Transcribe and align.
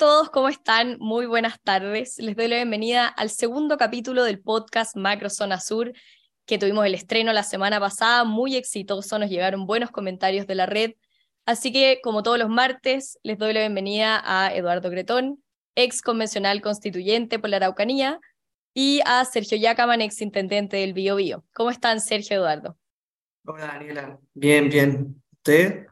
todos, 0.00 0.30
¿cómo 0.30 0.48
están? 0.48 0.96
Muy 0.98 1.26
buenas 1.26 1.60
tardes. 1.60 2.16
Les 2.16 2.34
doy 2.34 2.48
la 2.48 2.56
bienvenida 2.56 3.06
al 3.06 3.28
segundo 3.28 3.76
capítulo 3.76 4.24
del 4.24 4.40
podcast 4.40 4.96
Macro 4.96 5.28
Zona 5.28 5.60
Sur, 5.60 5.92
que 6.46 6.56
tuvimos 6.56 6.86
el 6.86 6.94
estreno 6.94 7.34
la 7.34 7.42
semana 7.42 7.78
pasada, 7.78 8.24
muy 8.24 8.56
exitoso, 8.56 9.18
nos 9.18 9.28
llegaron 9.28 9.66
buenos 9.66 9.90
comentarios 9.90 10.46
de 10.46 10.54
la 10.54 10.64
red. 10.64 10.92
Así 11.44 11.70
que, 11.70 12.00
como 12.02 12.22
todos 12.22 12.38
los 12.38 12.48
martes, 12.48 13.18
les 13.22 13.36
doy 13.36 13.52
la 13.52 13.60
bienvenida 13.60 14.22
a 14.24 14.54
Eduardo 14.54 14.88
Gretón, 14.88 15.44
ex 15.74 16.00
convencional 16.00 16.62
constituyente 16.62 17.38
por 17.38 17.50
la 17.50 17.58
Araucanía, 17.58 18.20
y 18.72 19.02
a 19.04 19.22
Sergio 19.26 19.58
Yacaman, 19.58 20.00
ex 20.00 20.22
intendente 20.22 20.78
del 20.78 20.94
Bio 20.94 21.16
Bio. 21.16 21.44
¿Cómo 21.52 21.68
están, 21.68 22.00
Sergio 22.00 22.38
Eduardo? 22.38 22.78
Hola, 23.44 23.66
Daniela. 23.66 24.18
Bien, 24.32 24.70
bien. 24.70 25.22
¿Usted? 25.30 25.88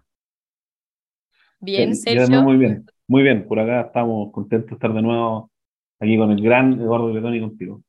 Bien, 1.60 1.95
Sergio. 1.95 2.42
muy 2.42 2.56
bien. 2.56 2.86
Muy 3.08 3.22
bien, 3.22 3.48
por 3.48 3.58
acá 3.58 3.80
estamos 3.86 4.30
contentos 4.32 4.68
de 4.68 4.74
estar 4.74 4.92
de 4.92 5.00
nuevo 5.00 5.50
aquí 5.98 6.18
con 6.18 6.30
el 6.30 6.42
gran 6.42 6.74
Eduardo 6.74 7.10
Letón 7.10 7.34
y 7.34 7.40
contigo. 7.40 7.82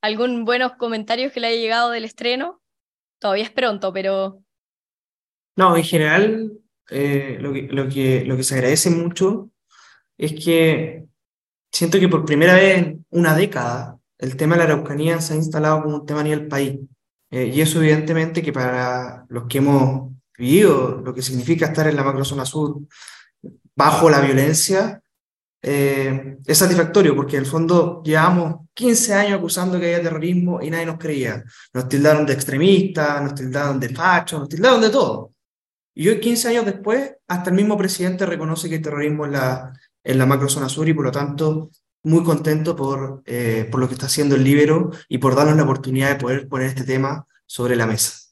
¿Algún 0.00 0.44
buenos 0.44 0.74
comentarios 0.74 1.32
que 1.32 1.40
le 1.40 1.48
haya 1.48 1.60
llegado 1.60 1.90
del 1.90 2.04
estreno? 2.04 2.60
Todavía 3.18 3.42
es 3.42 3.50
pronto, 3.50 3.92
pero... 3.92 4.40
No, 5.56 5.76
en 5.76 5.82
general 5.82 6.52
eh, 6.90 7.38
lo, 7.40 7.52
que, 7.52 7.62
lo, 7.62 7.88
que, 7.88 8.24
lo 8.24 8.36
que 8.36 8.44
se 8.44 8.54
agradece 8.54 8.88
mucho 8.90 9.50
es 10.16 10.32
que 10.32 11.04
siento 11.72 11.98
que 11.98 12.08
por 12.08 12.24
primera 12.24 12.54
vez 12.54 12.78
en 12.78 13.04
una 13.10 13.34
década 13.34 13.98
el 14.18 14.36
tema 14.36 14.54
de 14.54 14.58
la 14.60 14.64
Araucanía 14.74 15.20
se 15.20 15.34
ha 15.34 15.36
instalado 15.36 15.82
como 15.82 15.96
un 15.96 16.06
tema 16.06 16.20
a 16.20 16.24
nivel 16.24 16.46
país. 16.46 16.78
Eh, 17.32 17.50
y 17.52 17.60
eso 17.60 17.80
evidentemente 17.80 18.42
que 18.42 18.52
para 18.52 19.26
los 19.28 19.46
que 19.48 19.58
hemos 19.58 20.12
vivido 20.38 21.00
lo 21.04 21.12
que 21.12 21.22
significa 21.22 21.66
estar 21.66 21.88
en 21.88 21.96
la 21.96 22.04
macrozona 22.04 22.44
sur, 22.44 22.78
bajo 23.76 24.08
la 24.10 24.20
violencia, 24.20 25.00
eh, 25.66 26.36
es 26.44 26.58
satisfactorio 26.58 27.16
porque 27.16 27.36
en 27.36 27.44
el 27.44 27.48
fondo 27.48 28.02
llevamos 28.04 28.66
15 28.74 29.14
años 29.14 29.38
acusando 29.38 29.80
que 29.80 29.86
había 29.86 30.02
terrorismo 30.02 30.60
y 30.60 30.70
nadie 30.70 30.86
nos 30.86 30.98
creía. 30.98 31.42
Nos 31.72 31.88
tildaron 31.88 32.26
de 32.26 32.34
extremistas, 32.34 33.22
nos 33.22 33.34
tildaron 33.34 33.80
de 33.80 33.88
fachos, 33.88 34.40
nos 34.40 34.48
tildaron 34.48 34.80
de 34.80 34.90
todo. 34.90 35.32
Y 35.94 36.08
hoy, 36.08 36.20
15 36.20 36.48
años 36.48 36.66
después, 36.66 37.12
hasta 37.28 37.50
el 37.50 37.56
mismo 37.56 37.78
presidente 37.78 38.26
reconoce 38.26 38.68
que 38.68 38.74
hay 38.74 38.82
terrorismo 38.82 39.24
en 39.24 39.32
la, 39.32 39.72
en 40.02 40.18
la 40.18 40.26
macrozona 40.26 40.68
sur 40.68 40.88
y 40.88 40.92
por 40.92 41.04
lo 41.04 41.12
tanto 41.12 41.70
muy 42.02 42.22
contento 42.22 42.76
por, 42.76 43.22
eh, 43.24 43.66
por 43.70 43.80
lo 43.80 43.88
que 43.88 43.94
está 43.94 44.06
haciendo 44.06 44.34
el 44.34 44.44
Libero 44.44 44.90
y 45.08 45.18
por 45.18 45.34
darnos 45.34 45.56
la 45.56 45.62
oportunidad 45.62 46.10
de 46.10 46.16
poder 46.16 46.48
poner 46.48 46.68
este 46.68 46.84
tema 46.84 47.26
sobre 47.46 47.76
la 47.76 47.86
mesa. 47.86 48.23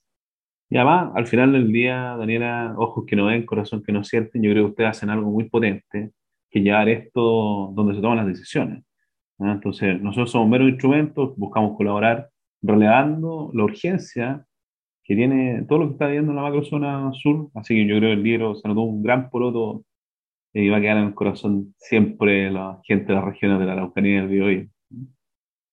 Y 0.72 0.76
además, 0.78 1.12
al 1.14 1.26
final 1.26 1.52
del 1.52 1.70
día, 1.70 2.16
Daniela, 2.16 2.74
ojos 2.78 3.04
que 3.06 3.14
no 3.14 3.26
ven, 3.26 3.44
corazón 3.44 3.82
que 3.82 3.92
no 3.92 4.02
sienten, 4.02 4.42
yo 4.42 4.52
creo 4.52 4.64
que 4.64 4.70
ustedes 4.70 4.88
hacen 4.88 5.10
algo 5.10 5.30
muy 5.30 5.50
potente, 5.50 6.12
que 6.50 6.60
llevar 6.60 6.88
esto 6.88 7.70
donde 7.74 7.94
se 7.94 8.00
toman 8.00 8.16
las 8.16 8.26
decisiones. 8.26 8.82
Entonces, 9.38 10.00
nosotros 10.00 10.30
somos 10.30 10.48
meros 10.48 10.70
instrumentos, 10.70 11.36
buscamos 11.36 11.76
colaborar 11.76 12.30
relevando 12.62 13.50
la 13.52 13.64
urgencia 13.64 14.46
que 15.04 15.14
tiene 15.14 15.66
todo 15.68 15.80
lo 15.80 15.88
que 15.88 15.92
está 15.92 16.06
viendo 16.06 16.32
en 16.32 16.36
la 16.36 16.42
macrozona 16.42 17.12
sur, 17.12 17.50
así 17.54 17.74
que 17.74 17.86
yo 17.86 17.98
creo 17.98 18.08
que 18.08 18.14
el 18.14 18.22
libro 18.22 18.54
se 18.54 18.66
notó 18.66 18.80
un 18.80 19.02
gran 19.02 19.28
poroto 19.28 19.84
y 20.54 20.70
va 20.70 20.78
a 20.78 20.80
quedar 20.80 20.96
en 20.96 21.08
el 21.08 21.14
corazón 21.14 21.74
siempre 21.76 22.50
la 22.50 22.80
gente 22.84 23.08
de 23.08 23.14
las 23.16 23.24
regiones 23.26 23.58
de 23.58 23.66
la 23.66 23.72
Araucanía 23.72 24.12
y 24.12 24.20
del 24.20 24.28
Biobío. 24.28 24.68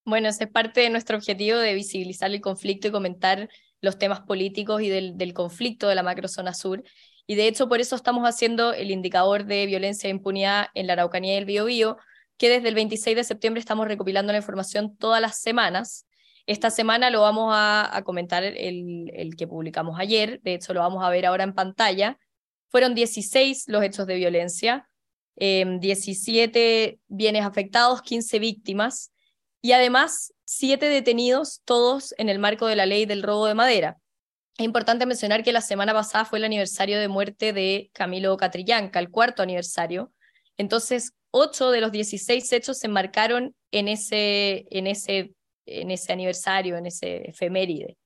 Bueno, 0.04 0.28
ese 0.28 0.44
es 0.44 0.50
parte 0.50 0.82
de 0.82 0.90
nuestro 0.90 1.16
objetivo 1.16 1.58
de 1.58 1.74
visibilizar 1.74 2.32
el 2.32 2.42
conflicto 2.42 2.90
y 2.90 2.92
comentar 2.92 3.48
los 3.82 3.98
temas 3.98 4.22
políticos 4.22 4.82
y 4.82 4.90
del, 4.90 5.18
del 5.18 5.34
conflicto 5.34 5.88
de 5.88 5.96
la 5.96 6.04
macrozona 6.04 6.54
sur. 6.54 6.84
Y 7.26 7.36
de 7.36 7.48
hecho, 7.48 7.70
por 7.70 7.80
eso 7.80 7.96
estamos 7.96 8.24
haciendo 8.26 8.74
el 8.74 8.92
indicador 8.92 9.46
de 9.46 9.66
violencia 9.66 10.08
e 10.08 10.12
impunidad 10.12 10.68
en 10.74 10.88
la 10.88 10.94
Araucanía 10.94 11.36
y 11.36 11.38
el 11.38 11.46
Biobío, 11.46 11.98
que 12.38 12.50
desde 12.50 12.70
el 12.70 12.76
26 12.76 13.16
de 13.16 13.24
septiembre 13.24 13.60
estamos 13.60 13.88
recopilando 13.88 14.32
la 14.32 14.40
información 14.40 14.96
todas 14.98 15.22
las 15.22 15.40
semanas. 15.40 16.08
Esta 16.48 16.72
semana 16.72 17.12
lo 17.12 17.22
vamos 17.22 17.54
a, 17.56 18.02
comentar 18.04 18.44
el, 18.44 19.12
el, 19.14 19.36
que 19.36 19.48
publicamos 19.48 20.00
ayer, 20.00 20.42
de 20.42 20.56
hecho 20.56 20.74
lo 20.74 20.80
vamos 20.80 21.04
a 21.04 21.10
ver 21.10 21.28
ahora 21.28 21.44
en 21.44 21.54
pantalla. 21.54 22.18
Fueron 22.70 22.96
16 22.96 23.66
los 23.68 23.84
hechos 23.84 24.08
de 24.08 24.16
violencia, 24.16 24.90
17 25.36 26.84
em, 26.86 26.98
bienes 27.08 27.46
afectados, 27.46 28.02
15 28.02 28.40
víctimas 28.40 29.12
y 29.62 29.74
además 29.74 30.34
siete 30.46 30.88
detenidos, 30.88 31.62
todos 31.66 32.14
en 32.18 32.30
el 32.30 32.40
marco 32.40 32.68
de 32.68 32.76
la 32.76 32.86
ley 32.86 33.06
del 33.06 33.24
robo 33.24 33.46
de 33.46 33.56
madera. 33.56 33.98
Es 34.58 34.66
importante 34.66 35.06
mencionar 35.06 35.44
que 35.44 35.52
la 35.52 35.62
semana 35.62 35.94
pasada 35.94 36.26
fue 36.26 36.40
el 36.40 36.46
aniversario 36.46 37.00
de 37.00 37.08
muerte 37.08 37.54
de 37.54 37.90
Camilo 37.94 38.36
Catrillanca, 38.38 39.00
el 39.00 39.10
cuarto 39.10 39.42
aniversario. 39.42 40.12
Entonces, 40.58 41.14
ocho 41.32 41.72
de 41.72 41.82
los 41.82 41.92
16 41.92 42.52
hechos 42.52 42.80
se 42.80 42.88
enmarcaron 42.88 43.56
en 43.72 43.88
ese, 43.88 44.66
en 44.70 44.88
ese, 44.88 45.34
en 45.66 45.92
ese 45.92 46.12
aniversario, 46.12 46.78
en 46.78 46.88
ese 46.88 47.30
efeméride. 47.30 47.98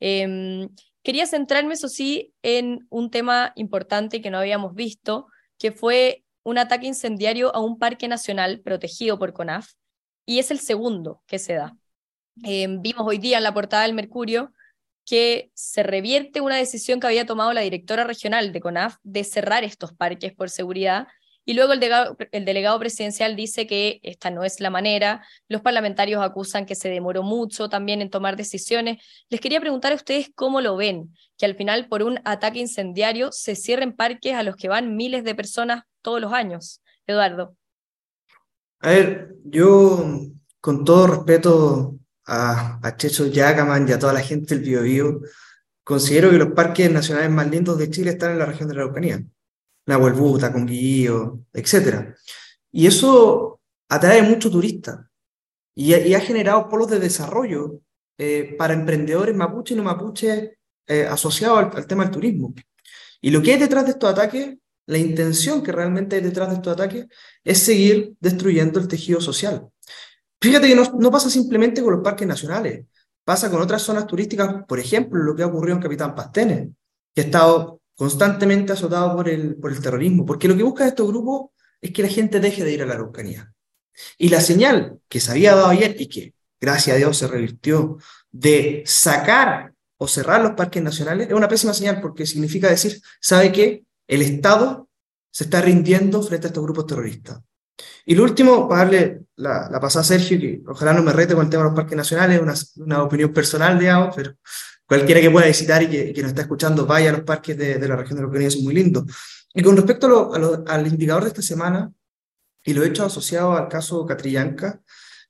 Em, 0.00 0.68
quería 1.02 1.26
centrarme, 1.26 1.74
eso 1.74 1.88
sí, 1.88 2.34
en 2.42 2.86
un 2.90 3.10
tema 3.10 3.52
importante 3.54 4.20
que 4.20 4.30
no 4.30 4.38
habíamos 4.38 4.74
visto, 4.74 5.26
que 5.58 5.70
fue 5.70 6.24
un 6.42 6.58
ataque 6.58 6.86
incendiario 6.86 7.54
a 7.54 7.60
un 7.60 7.78
parque 7.78 8.08
nacional 8.08 8.60
protegido 8.60 9.18
por 9.18 9.32
CONAF, 9.32 9.72
y 10.26 10.38
es 10.38 10.50
el 10.50 10.58
segundo 10.58 11.22
que 11.26 11.38
se 11.38 11.54
da. 11.54 11.76
Em, 12.42 12.82
vimos 12.82 13.06
hoy 13.06 13.18
día 13.18 13.38
en 13.38 13.44
la 13.44 13.54
portada 13.54 13.84
del 13.84 13.94
Mercurio 13.94 14.52
que 15.06 15.50
se 15.54 15.82
revierte 15.82 16.40
una 16.40 16.56
decisión 16.56 16.98
que 16.98 17.06
había 17.06 17.26
tomado 17.26 17.52
la 17.52 17.60
directora 17.60 18.04
regional 18.04 18.52
de 18.52 18.60
CONAF 18.60 18.96
de 19.02 19.22
cerrar 19.24 19.62
estos 19.64 19.92
parques 19.92 20.32
por 20.32 20.50
seguridad 20.50 21.08
y 21.46 21.52
luego 21.52 21.74
el 21.74 21.80
delegado, 21.80 22.16
el 22.32 22.44
delegado, 22.44 22.78
presidencial 22.78 23.36
dice 23.36 23.66
que 23.66 24.00
esta 24.02 24.30
no 24.30 24.44
es 24.44 24.60
la 24.60 24.70
manera, 24.70 25.26
los 25.48 25.60
parlamentarios 25.60 26.22
acusan 26.22 26.64
que 26.64 26.74
se 26.74 26.88
demoró 26.88 27.22
mucho 27.22 27.68
también 27.68 28.00
en 28.00 28.08
tomar 28.08 28.36
decisiones. 28.36 29.04
Les 29.28 29.40
quería 29.40 29.60
preguntar 29.60 29.92
a 29.92 29.96
ustedes 29.96 30.30
cómo 30.34 30.62
lo 30.62 30.76
ven, 30.76 31.14
que 31.36 31.44
al 31.44 31.54
final 31.54 31.88
por 31.88 32.02
un 32.02 32.20
ataque 32.24 32.60
incendiario 32.60 33.30
se 33.30 33.56
cierren 33.56 33.92
parques 33.92 34.34
a 34.34 34.42
los 34.42 34.56
que 34.56 34.68
van 34.68 34.96
miles 34.96 35.22
de 35.22 35.34
personas 35.34 35.84
todos 36.00 36.20
los 36.20 36.32
años. 36.32 36.80
Eduardo. 37.06 37.54
A 38.84 38.90
ver, 38.90 39.34
yo 39.44 40.04
con 40.60 40.84
todo 40.84 41.06
respeto 41.06 41.98
a, 42.26 42.78
a 42.86 42.96
Checho 42.98 43.26
Yacaman 43.26 43.88
y 43.88 43.92
a 43.92 43.98
toda 43.98 44.12
la 44.12 44.20
gente 44.20 44.54
del 44.54 44.62
Biobío, 44.62 45.22
considero 45.82 46.30
que 46.30 46.36
los 46.36 46.52
parques 46.52 46.90
nacionales 46.90 47.30
más 47.30 47.50
lindos 47.50 47.78
de 47.78 47.88
Chile 47.88 48.10
están 48.10 48.32
en 48.32 48.40
la 48.40 48.44
región 48.44 48.68
de 48.68 48.74
la 48.74 48.82
Araucanía. 48.82 49.24
Nahuelbuta, 49.86 50.52
Conguillío, 50.52 51.46
etc. 51.54 52.14
Y 52.72 52.86
eso 52.86 53.62
atrae 53.88 54.20
mucho 54.20 54.50
turista 54.50 55.10
y, 55.74 55.94
y, 55.94 56.14
ha 56.14 56.20
generado 56.20 56.68
polos 56.68 56.90
de 56.90 56.98
desarrollo 56.98 57.80
eh, 58.18 58.54
para 58.58 58.74
emprendedores 58.74 59.34
mapuche 59.34 59.72
y 59.72 59.78
no 59.78 59.82
mapuche 59.82 60.58
eh, 60.86 61.06
asociados 61.06 61.58
al, 61.58 61.70
al, 61.74 61.86
tema 61.86 62.04
del 62.04 62.12
turismo. 62.12 62.52
Y 63.22 63.30
lo 63.30 63.40
que 63.40 63.52
hay 63.54 63.58
detrás 63.58 63.86
de 63.86 63.92
estos 63.92 64.12
ataques 64.12 64.58
la 64.86 64.98
intención 64.98 65.62
que 65.62 65.72
realmente 65.72 66.16
hay 66.16 66.22
detrás 66.22 66.48
de 66.48 66.56
estos 66.56 66.72
ataques 66.72 67.06
es 67.42 67.58
seguir 67.58 68.14
destruyendo 68.20 68.78
el 68.78 68.88
tejido 68.88 69.20
social. 69.20 69.68
Fíjate 70.40 70.68
que 70.68 70.74
no, 70.74 71.10
pasa 71.10 71.30
simplemente 71.30 71.82
con 71.82 71.94
los 71.94 72.02
parques 72.02 72.28
nacionales, 72.28 72.84
pasa 73.24 73.50
con 73.50 73.62
otras 73.62 73.82
zonas 73.82 74.06
turísticas, 74.06 74.64
por 74.68 74.78
ejemplo, 74.78 75.22
lo 75.22 75.34
que 75.34 75.42
ha 75.42 75.46
ocurrido 75.46 75.76
en 75.76 75.82
Capitán 75.82 76.14
Pastenes, 76.14 76.68
que 77.14 77.22
ha 77.22 77.24
estado 77.24 77.80
constantemente 77.94 78.72
azotado 78.72 79.16
por 79.16 79.28
el, 79.28 79.56
por 79.56 79.72
el 79.72 79.80
terrorismo, 79.80 80.26
porque 80.26 80.48
lo 80.48 80.56
que 80.56 80.62
busca 80.62 80.86
estos 80.86 81.08
grupos 81.08 81.50
es 81.80 81.92
que 81.92 82.02
la 82.02 82.08
gente 82.08 82.40
deje 82.40 82.64
de 82.64 82.72
ir 82.72 82.82
a 82.82 82.86
la 82.86 82.94
Araucanía. 82.94 83.52
Y 84.18 84.28
la 84.28 84.40
señal 84.40 84.98
que 85.08 85.20
se 85.20 85.30
había 85.30 85.54
dado 85.54 85.68
ayer 85.68 85.96
y 85.98 86.08
que, 86.08 86.34
gracias 86.60 86.94
a 86.94 86.98
Dios, 86.98 87.16
se 87.16 87.28
revirtió 87.28 87.98
de 88.30 88.82
sacar 88.84 89.72
o 89.96 90.08
cerrar 90.08 90.42
los 90.42 90.52
parques 90.52 90.82
nacionales, 90.82 91.28
es 91.28 91.34
una 91.34 91.48
pésima 91.48 91.72
señal 91.72 92.00
porque 92.00 92.26
significa 92.26 92.68
decir, 92.68 93.00
¿sabe 93.20 93.52
qué? 93.52 93.84
El 94.06 94.22
Estado 94.22 94.88
se 95.30 95.44
está 95.44 95.60
rindiendo 95.60 96.22
frente 96.22 96.46
a 96.46 96.48
estos 96.48 96.62
grupos 96.62 96.86
terroristas. 96.86 97.40
Y 98.06 98.14
lo 98.14 98.22
último, 98.22 98.68
para 98.68 98.84
darle 98.84 99.22
la, 99.36 99.68
pasada 99.80 100.02
a 100.02 100.04
Sergio, 100.04 100.38
que 100.38 100.62
ojalá 100.66 100.92
no 100.92 101.02
me 101.02 101.12
rete 101.12 101.34
con 101.34 101.44
el 101.44 101.50
tema 101.50 101.64
de 101.64 101.70
los 101.70 101.76
parques 101.76 101.96
nacionales, 101.96 102.72
una, 102.76 103.02
opinión 103.02 103.32
personal, 103.32 103.78
digamos, 103.78 104.14
pero 104.14 104.34
cualquiera 104.86 105.20
que 105.20 105.30
pueda 105.30 105.46
visitar 105.46 105.82
y 105.82 105.88
que, 105.88 106.12
que 106.12 106.22
nos 106.22 106.30
está 106.30 106.42
escuchando, 106.42 106.86
vaya 106.86 107.10
a 107.10 107.14
los 107.14 107.22
parques 107.22 107.56
de, 107.56 107.88
la 107.88 107.96
región 107.96 108.16
de 108.16 108.22
la 108.22 108.28
Ucrania, 108.28 108.50
son 108.50 108.64
muy 108.64 108.74
lindos. 108.74 109.04
Y 109.52 109.62
con 109.62 109.76
respecto 109.76 110.32
al 110.66 110.86
indicador 110.86 111.24
de 111.24 111.28
esta 111.28 111.42
semana, 111.42 111.90
y 112.62 112.72
lo 112.72 112.82
he 112.82 112.88
hecho 112.88 113.04
asociado 113.04 113.56
al 113.56 113.68
caso 113.68 114.06
Catrillanca, 114.06 114.80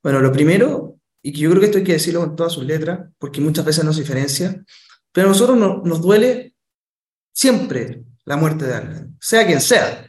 bueno, 0.02 0.20
lo 0.20 0.32
primero, 0.32 0.98
y 1.22 1.32
que 1.32 1.40
yo 1.40 1.50
creo 1.50 1.60
que 1.60 1.66
esto 1.66 1.78
hay 1.78 1.84
que 1.84 1.92
decirlo 1.92 2.20
con 2.20 2.36
todas 2.36 2.52
sus 2.52 2.64
letras, 2.64 3.08
porque 3.18 3.40
muchas 3.40 3.64
veces 3.64 3.84
no 3.84 3.92
se 3.92 4.00
diferencia, 4.00 4.62
pero 5.12 5.28
a 5.28 5.30
nosotros 5.30 5.56
no, 5.56 5.82
nos 5.84 6.02
duele 6.02 6.54
siempre 7.32 8.04
la 8.24 8.36
muerte 8.36 8.66
de 8.66 8.74
alguien, 8.74 9.16
sea 9.20 9.46
quien 9.46 9.60
sea. 9.60 10.06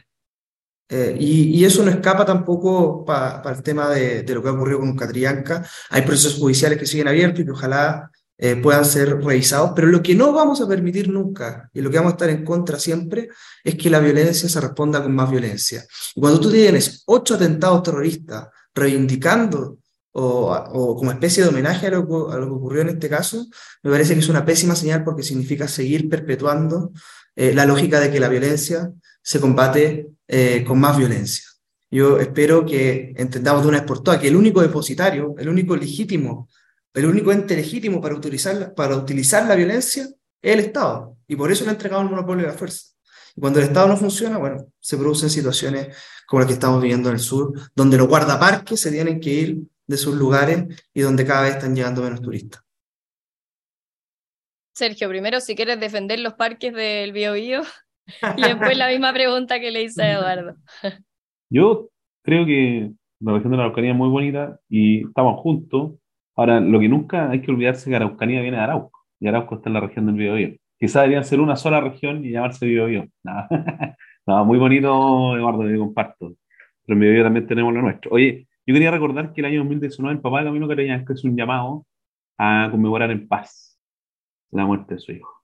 Eh, 0.88 1.16
y, 1.18 1.64
eso 1.64 1.84
no 1.84 1.90
escapa 1.90 2.24
tampoco 2.24 3.04
para 3.04 3.50
el 3.50 3.62
tema 3.62 3.90
de, 3.90 4.24
lo 4.32 4.42
que 4.42 4.48
ha 4.48 4.52
ocurrido 4.52 4.80
con 4.80 4.96
Catrillanca. 4.96 5.66
Hay 5.90 6.02
procesos 6.02 6.38
judiciales 6.38 6.78
que 6.78 6.86
siguen 6.86 7.08
abiertos 7.08 7.40
y 7.40 7.44
que 7.44 7.50
ojalá 7.50 8.10
eh, 8.38 8.56
puedan 8.56 8.84
ser 8.84 9.20
revisados, 9.20 9.72
pero 9.74 9.88
lo 9.88 10.02
que 10.02 10.14
no 10.14 10.32
vamos 10.32 10.60
a 10.60 10.68
permitir 10.68 11.08
nunca 11.08 11.70
y 11.72 11.80
lo 11.80 11.90
que 11.90 11.96
vamos 11.96 12.12
a 12.12 12.16
estar 12.16 12.30
en 12.30 12.44
contra 12.44 12.78
siempre 12.78 13.30
es 13.64 13.74
que 13.76 13.90
la 13.90 13.98
violencia 13.98 14.48
se 14.48 14.60
responda 14.60 15.02
con 15.02 15.14
más 15.14 15.30
violencia. 15.30 15.84
Y 16.14 16.20
cuando 16.20 16.38
tú 16.38 16.50
tienes 16.50 17.02
ocho 17.06 17.34
atentados 17.34 17.82
terroristas 17.82 18.48
reivindicando 18.74 19.78
o, 20.12 20.52
o 20.52 20.96
como 20.96 21.10
especie 21.10 21.42
de 21.42 21.48
homenaje 21.48 21.88
a 21.88 21.90
lo, 21.90 22.30
a 22.30 22.36
lo, 22.38 22.46
que 22.46 22.52
ocurrió 22.52 22.82
en 22.82 22.90
este 22.90 23.08
caso, 23.08 23.46
me 23.82 23.90
parece 23.90 24.14
que 24.14 24.20
es 24.20 24.28
una 24.28 24.44
pésima 24.44 24.76
señal 24.76 25.02
porque 25.02 25.22
significa 25.22 25.66
seguir 25.66 26.08
perpetuando 26.08 26.92
eh, 27.36 27.54
la 27.54 27.66
lógica 27.66 28.00
de 28.00 28.10
que 28.10 28.18
la 28.18 28.28
violencia 28.28 28.90
se 29.22 29.40
combate 29.40 30.08
eh, 30.26 30.64
con 30.66 30.80
más 30.80 30.96
violencia. 30.96 31.44
Yo 31.90 32.18
espero 32.18 32.66
que 32.66 33.14
entendamos 33.16 33.62
de 33.62 33.68
una 33.68 33.78
vez 33.78 33.86
por 33.86 34.02
todas 34.02 34.20
que 34.20 34.28
el 34.28 34.36
único 34.36 34.60
depositario, 34.60 35.34
el 35.38 35.48
único 35.48 35.76
legítimo, 35.76 36.48
el 36.94 37.06
único 37.06 37.30
ente 37.30 37.54
legítimo 37.54 38.00
para 38.00 38.14
utilizar, 38.14 38.74
para 38.74 38.96
utilizar 38.96 39.46
la 39.46 39.54
violencia 39.54 40.08
es 40.42 40.52
el 40.52 40.60
Estado. 40.60 41.16
Y 41.28 41.36
por 41.36 41.52
eso 41.52 41.64
le 41.64 41.70
ha 41.70 41.72
entregado 41.74 42.02
el 42.02 42.08
monopolio 42.08 42.46
de 42.46 42.52
la 42.52 42.58
fuerza. 42.58 42.86
Y 43.36 43.40
cuando 43.40 43.60
el 43.60 43.66
Estado 43.66 43.88
no 43.88 43.96
funciona, 43.96 44.38
bueno, 44.38 44.66
se 44.80 44.96
producen 44.96 45.30
situaciones 45.30 45.94
como 46.26 46.40
las 46.40 46.48
que 46.48 46.54
estamos 46.54 46.80
viviendo 46.80 47.08
en 47.10 47.16
el 47.16 47.20
sur, 47.20 47.52
donde 47.74 47.98
los 47.98 48.08
guardaparques 48.08 48.80
se 48.80 48.90
tienen 48.90 49.20
que 49.20 49.30
ir 49.30 49.58
de 49.86 49.96
sus 49.96 50.14
lugares 50.16 50.64
y 50.92 51.02
donde 51.02 51.24
cada 51.24 51.42
vez 51.42 51.54
están 51.54 51.74
llegando 51.74 52.02
menos 52.02 52.20
turistas. 52.20 52.65
Sergio, 54.76 55.08
primero 55.08 55.40
si 55.40 55.56
quieres 55.56 55.80
defender 55.80 56.20
los 56.20 56.34
parques 56.34 56.74
del 56.74 57.12
Biobío 57.12 57.62
y 58.36 58.42
después 58.42 58.76
la 58.76 58.88
misma 58.88 59.10
pregunta 59.14 59.58
que 59.58 59.70
le 59.70 59.84
hice 59.84 60.02
a 60.02 60.12
Eduardo. 60.18 60.56
Yo 61.48 61.88
creo 62.22 62.44
que 62.44 62.90
la 63.20 63.32
región 63.32 63.52
de 63.52 63.56
la 63.56 63.62
Araucanía 63.64 63.92
es 63.92 63.96
muy 63.96 64.10
bonita 64.10 64.60
y 64.68 65.06
estamos 65.06 65.40
juntos. 65.40 65.94
Ahora, 66.34 66.60
lo 66.60 66.78
que 66.78 66.90
nunca 66.90 67.30
hay 67.30 67.40
que 67.40 67.50
olvidarse 67.50 67.80
es 67.80 67.86
que 67.86 67.96
Araucanía 67.96 68.42
viene 68.42 68.58
de 68.58 68.64
Arauco 68.64 69.00
y 69.18 69.26
Arauco 69.26 69.54
está 69.54 69.70
en 69.70 69.74
la 69.74 69.80
región 69.80 70.04
del 70.04 70.16
Biobío. 70.16 70.56
Quizás 70.78 71.04
deberían 71.04 71.24
ser 71.24 71.40
una 71.40 71.56
sola 71.56 71.80
región 71.80 72.22
y 72.22 72.32
llamarse 72.32 72.66
Biobío. 72.66 73.06
Nada. 73.24 73.48
no, 74.26 74.44
muy 74.44 74.58
bonito, 74.58 75.38
Eduardo, 75.38 75.62
me 75.62 75.78
comparto. 75.78 76.34
Pero 76.84 76.96
en 76.96 77.00
Biobío 77.00 77.22
también 77.22 77.46
tenemos 77.46 77.72
lo 77.72 77.80
nuestro. 77.80 78.10
Oye, 78.10 78.46
yo 78.66 78.74
quería 78.74 78.90
recordar 78.90 79.32
que 79.32 79.40
el 79.40 79.46
año 79.46 79.60
2019 79.60 80.16
el 80.16 80.20
papá 80.20 80.40
de 80.40 80.44
Camino 80.44 80.68
que 80.68 81.12
es 81.14 81.24
un 81.24 81.34
llamado 81.34 81.86
a 82.36 82.68
conmemorar 82.70 83.10
en 83.10 83.26
paz 83.26 83.65
la 84.50 84.66
muerte 84.66 84.94
de 84.94 85.00
su 85.00 85.12
hijo. 85.12 85.42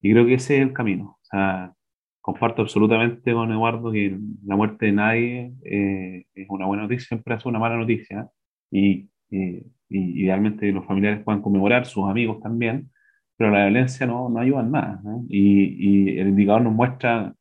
Y 0.00 0.12
creo 0.12 0.26
que 0.26 0.34
ese 0.34 0.56
es 0.56 0.62
el 0.62 0.72
camino. 0.72 1.18
O 1.20 1.24
sea, 1.24 1.74
comparto 2.20 2.62
absolutamente 2.62 3.32
con 3.32 3.50
Eduardo 3.50 3.92
que 3.92 4.18
la 4.44 4.56
muerte 4.56 4.86
de 4.86 4.92
nadie 4.92 5.52
eh, 5.64 6.24
es 6.34 6.46
una 6.48 6.66
buena 6.66 6.84
noticia, 6.84 7.08
siempre 7.08 7.34
es 7.34 7.46
una 7.46 7.58
mala 7.58 7.76
noticia. 7.76 8.28
Y, 8.70 9.10
y, 9.30 9.64
idealmente 9.88 10.70
los 10.72 10.86
familiares 10.86 11.24
puedan 11.24 11.42
conmemorar, 11.42 11.84
sus 11.84 12.08
amigos 12.08 12.40
también, 12.40 12.90
pero 13.36 13.50
la 13.50 13.64
violencia 13.66 14.06
no, 14.06 14.28
no 14.28 14.38
ayuda 14.38 14.60
en 14.60 14.70
nada. 14.70 15.02
Y, 15.28 16.18
el 16.18 16.28
indicador 16.28 16.62
nos 16.62 16.74
muestra 16.74 17.34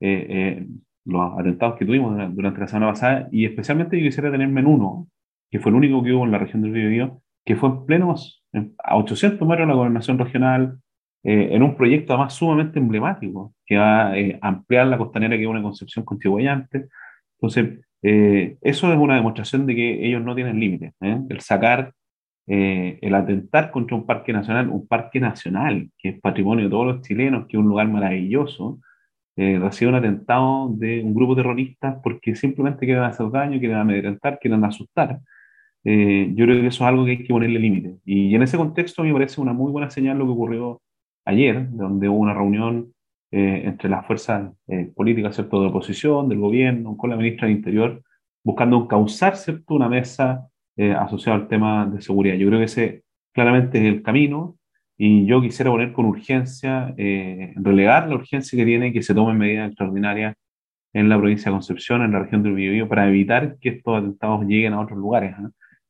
eh, 0.00 0.26
eh, 0.28 0.66
los 1.04 1.38
atentados 1.38 1.78
que 1.78 1.86
tuvimos 1.86 2.34
durante 2.34 2.60
la 2.60 2.66
semana 2.66 2.92
pasada 2.92 3.28
y 3.30 3.44
especialmente 3.44 3.98
yo 3.98 4.04
quisiera 4.04 4.30
tenerme 4.30 4.60
en 4.60 4.66
uno, 4.66 5.08
que 5.50 5.60
fue 5.60 5.70
el 5.70 5.76
único 5.76 6.02
que 6.02 6.12
hubo 6.12 6.24
en 6.24 6.32
la 6.32 6.38
región 6.38 6.62
del 6.62 6.72
Biobío, 6.72 7.22
que 7.44 7.54
fue 7.56 7.68
en 7.68 7.86
plenos 7.86 8.44
a 8.82 8.96
800 8.96 9.46
metros 9.46 9.66
de 9.66 9.72
la 9.72 9.78
gobernación 9.78 10.18
regional, 10.18 10.78
eh, 11.28 11.56
en 11.56 11.62
un 11.64 11.76
proyecto 11.76 12.12
además 12.12 12.34
sumamente 12.34 12.78
emblemático, 12.78 13.52
que 13.66 13.76
va 13.76 14.10
a 14.10 14.16
eh, 14.18 14.38
ampliar 14.40 14.86
la 14.86 14.96
costanera 14.96 15.36
que 15.36 15.42
es 15.42 15.48
una 15.48 15.60
concepción 15.60 16.04
contribuyente. 16.04 16.86
Entonces, 17.40 17.80
eh, 18.02 18.56
eso 18.60 18.92
es 18.92 18.96
una 18.96 19.16
demostración 19.16 19.66
de 19.66 19.74
que 19.74 20.06
ellos 20.06 20.22
no 20.22 20.36
tienen 20.36 20.60
límites. 20.60 20.92
El 21.00 21.40
sacar, 21.40 21.92
el 22.46 23.14
atentar 23.14 23.72
contra 23.72 23.96
un 23.96 24.06
parque 24.06 24.32
nacional, 24.32 24.68
un 24.68 24.86
parque 24.86 25.18
nacional, 25.18 25.90
que 25.98 26.10
es 26.10 26.20
patrimonio 26.20 26.66
de 26.66 26.70
todos 26.70 26.86
los 26.86 27.02
chilenos, 27.02 27.46
que 27.48 27.56
es 27.56 27.60
un 27.60 27.68
lugar 27.68 27.88
maravilloso, 27.88 28.78
recibe 29.36 29.88
un 29.90 29.96
atentado 29.96 30.68
de 30.76 31.02
un 31.02 31.12
grupo 31.12 31.34
terrorista 31.34 32.00
porque 32.00 32.36
simplemente 32.36 32.86
quieren 32.86 33.02
hacer 33.02 33.28
daño, 33.32 33.58
quieren 33.58 33.78
amedrentar, 33.78 34.38
quieren 34.38 34.64
asustar. 34.64 35.18
Eh, 35.88 36.32
yo 36.34 36.46
creo 36.46 36.60
que 36.60 36.66
eso 36.66 36.82
es 36.82 36.88
algo 36.88 37.04
que 37.04 37.12
hay 37.12 37.18
que 37.22 37.32
ponerle 37.32 37.60
límite. 37.60 37.98
Y 38.04 38.34
en 38.34 38.42
ese 38.42 38.56
contexto 38.56 39.04
me 39.04 39.12
parece 39.12 39.40
una 39.40 39.52
muy 39.52 39.70
buena 39.70 39.88
señal 39.88 40.18
lo 40.18 40.24
que 40.26 40.32
ocurrió 40.32 40.82
ayer, 41.24 41.70
donde 41.70 42.08
hubo 42.08 42.18
una 42.18 42.34
reunión 42.34 42.92
eh, 43.30 43.62
entre 43.66 43.88
las 43.88 44.04
fuerzas 44.04 44.52
eh, 44.66 44.90
políticas 44.96 45.36
¿cierto? 45.36 45.60
de 45.60 45.68
oposición, 45.68 46.28
del 46.28 46.40
gobierno, 46.40 46.96
con 46.96 47.10
la 47.10 47.16
ministra 47.16 47.46
del 47.46 47.58
Interior, 47.58 48.02
buscando 48.44 48.88
causar 48.88 49.36
¿cierto? 49.36 49.74
una 49.74 49.88
mesa 49.88 50.48
asociada 50.98 51.38
al 51.38 51.48
tema 51.48 51.86
de 51.86 52.02
seguridad. 52.02 52.34
Yo 52.34 52.48
creo 52.48 52.58
que 52.58 52.66
ese 52.66 53.04
claramente 53.32 53.78
es 53.78 53.84
el 53.86 54.02
camino 54.02 54.58
y 54.98 55.24
yo 55.24 55.40
quisiera 55.40 55.70
poner 55.70 55.92
con 55.92 56.04
urgencia, 56.04 56.94
relegar 57.56 58.08
la 58.08 58.16
urgencia 58.16 58.58
que 58.58 58.64
tiene 58.66 58.92
que 58.92 59.02
se 59.02 59.14
tomen 59.14 59.38
medidas 59.38 59.68
extraordinarias 59.68 60.34
en 60.92 61.08
la 61.08 61.16
provincia 61.16 61.50
de 61.50 61.54
Concepción, 61.56 62.02
en 62.02 62.12
la 62.12 62.18
región 62.18 62.42
del 62.42 62.52
Biobío, 62.54 62.88
para 62.88 63.08
evitar 63.08 63.56
que 63.58 63.70
estos 63.70 63.98
atentados 63.98 64.44
lleguen 64.44 64.74
a 64.74 64.80
otros 64.80 64.98
lugares. 64.98 65.34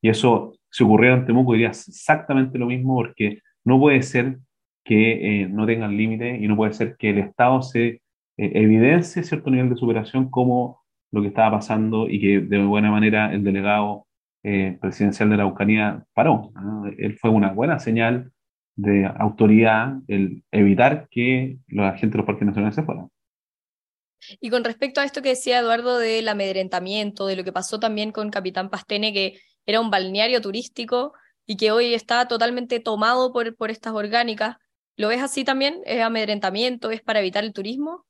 Y 0.01 0.09
eso, 0.09 0.53
si 0.69 0.83
ocurriera 0.83 1.15
en 1.15 1.25
Temuco, 1.25 1.53
diría 1.53 1.69
exactamente 1.69 2.57
lo 2.57 2.67
mismo, 2.67 2.95
porque 2.95 3.39
no 3.63 3.79
puede 3.79 4.01
ser 4.03 4.39
que 4.83 5.41
eh, 5.41 5.47
no 5.49 5.65
tengan 5.65 5.97
límite 5.97 6.37
y 6.37 6.47
no 6.47 6.55
puede 6.55 6.73
ser 6.73 6.95
que 6.97 7.09
el 7.09 7.17
Estado 7.19 7.61
se 7.61 7.87
eh, 7.87 8.01
evidencie 8.37 9.23
cierto 9.23 9.49
nivel 9.49 9.69
de 9.69 9.75
superación 9.75 10.29
como 10.29 10.81
lo 11.11 11.21
que 11.21 11.27
estaba 11.27 11.57
pasando 11.57 12.07
y 12.09 12.21
que 12.21 12.39
de 12.39 12.63
buena 12.63 12.91
manera 12.91 13.33
el 13.33 13.43
delegado 13.43 14.07
eh, 14.43 14.77
presidencial 14.79 15.29
de 15.29 15.37
la 15.37 15.45
Ucrania 15.45 16.05
paró. 16.13 16.51
Él 16.97 17.17
fue 17.17 17.29
una 17.29 17.51
buena 17.51 17.79
señal 17.79 18.31
de 18.77 19.11
autoridad 19.17 19.95
el 20.07 20.43
evitar 20.51 21.07
que 21.09 21.57
los 21.67 21.85
agentes 21.85 22.11
de 22.11 22.17
los 22.17 22.25
parques 22.25 22.45
nacionales 22.45 22.75
se 22.75 22.83
fueran. 22.83 23.09
Y 24.39 24.49
con 24.49 24.63
respecto 24.63 25.01
a 25.01 25.05
esto 25.05 25.21
que 25.21 25.29
decía 25.29 25.59
Eduardo 25.59 25.97
del 25.99 26.27
amedrentamiento, 26.27 27.27
de 27.27 27.35
lo 27.35 27.43
que 27.43 27.51
pasó 27.51 27.79
también 27.79 28.11
con 28.11 28.29
Capitán 28.29 28.69
Pastene, 28.69 29.13
que 29.13 29.39
era 29.67 29.79
un 29.79 29.91
balneario 29.91 30.41
turístico 30.41 31.13
y 31.45 31.57
que 31.57 31.71
hoy 31.71 31.93
está 31.93 32.27
totalmente 32.27 32.79
tomado 32.79 33.31
por, 33.31 33.55
por 33.55 33.69
estas 33.69 33.93
orgánicas. 33.93 34.57
¿Lo 34.95 35.09
ves 35.09 35.21
así 35.21 35.43
también? 35.43 35.81
¿Es 35.85 36.01
amedrentamiento? 36.01 36.89
¿Es 36.89 37.01
para 37.01 37.19
evitar 37.19 37.43
el 37.43 37.53
turismo? 37.53 38.05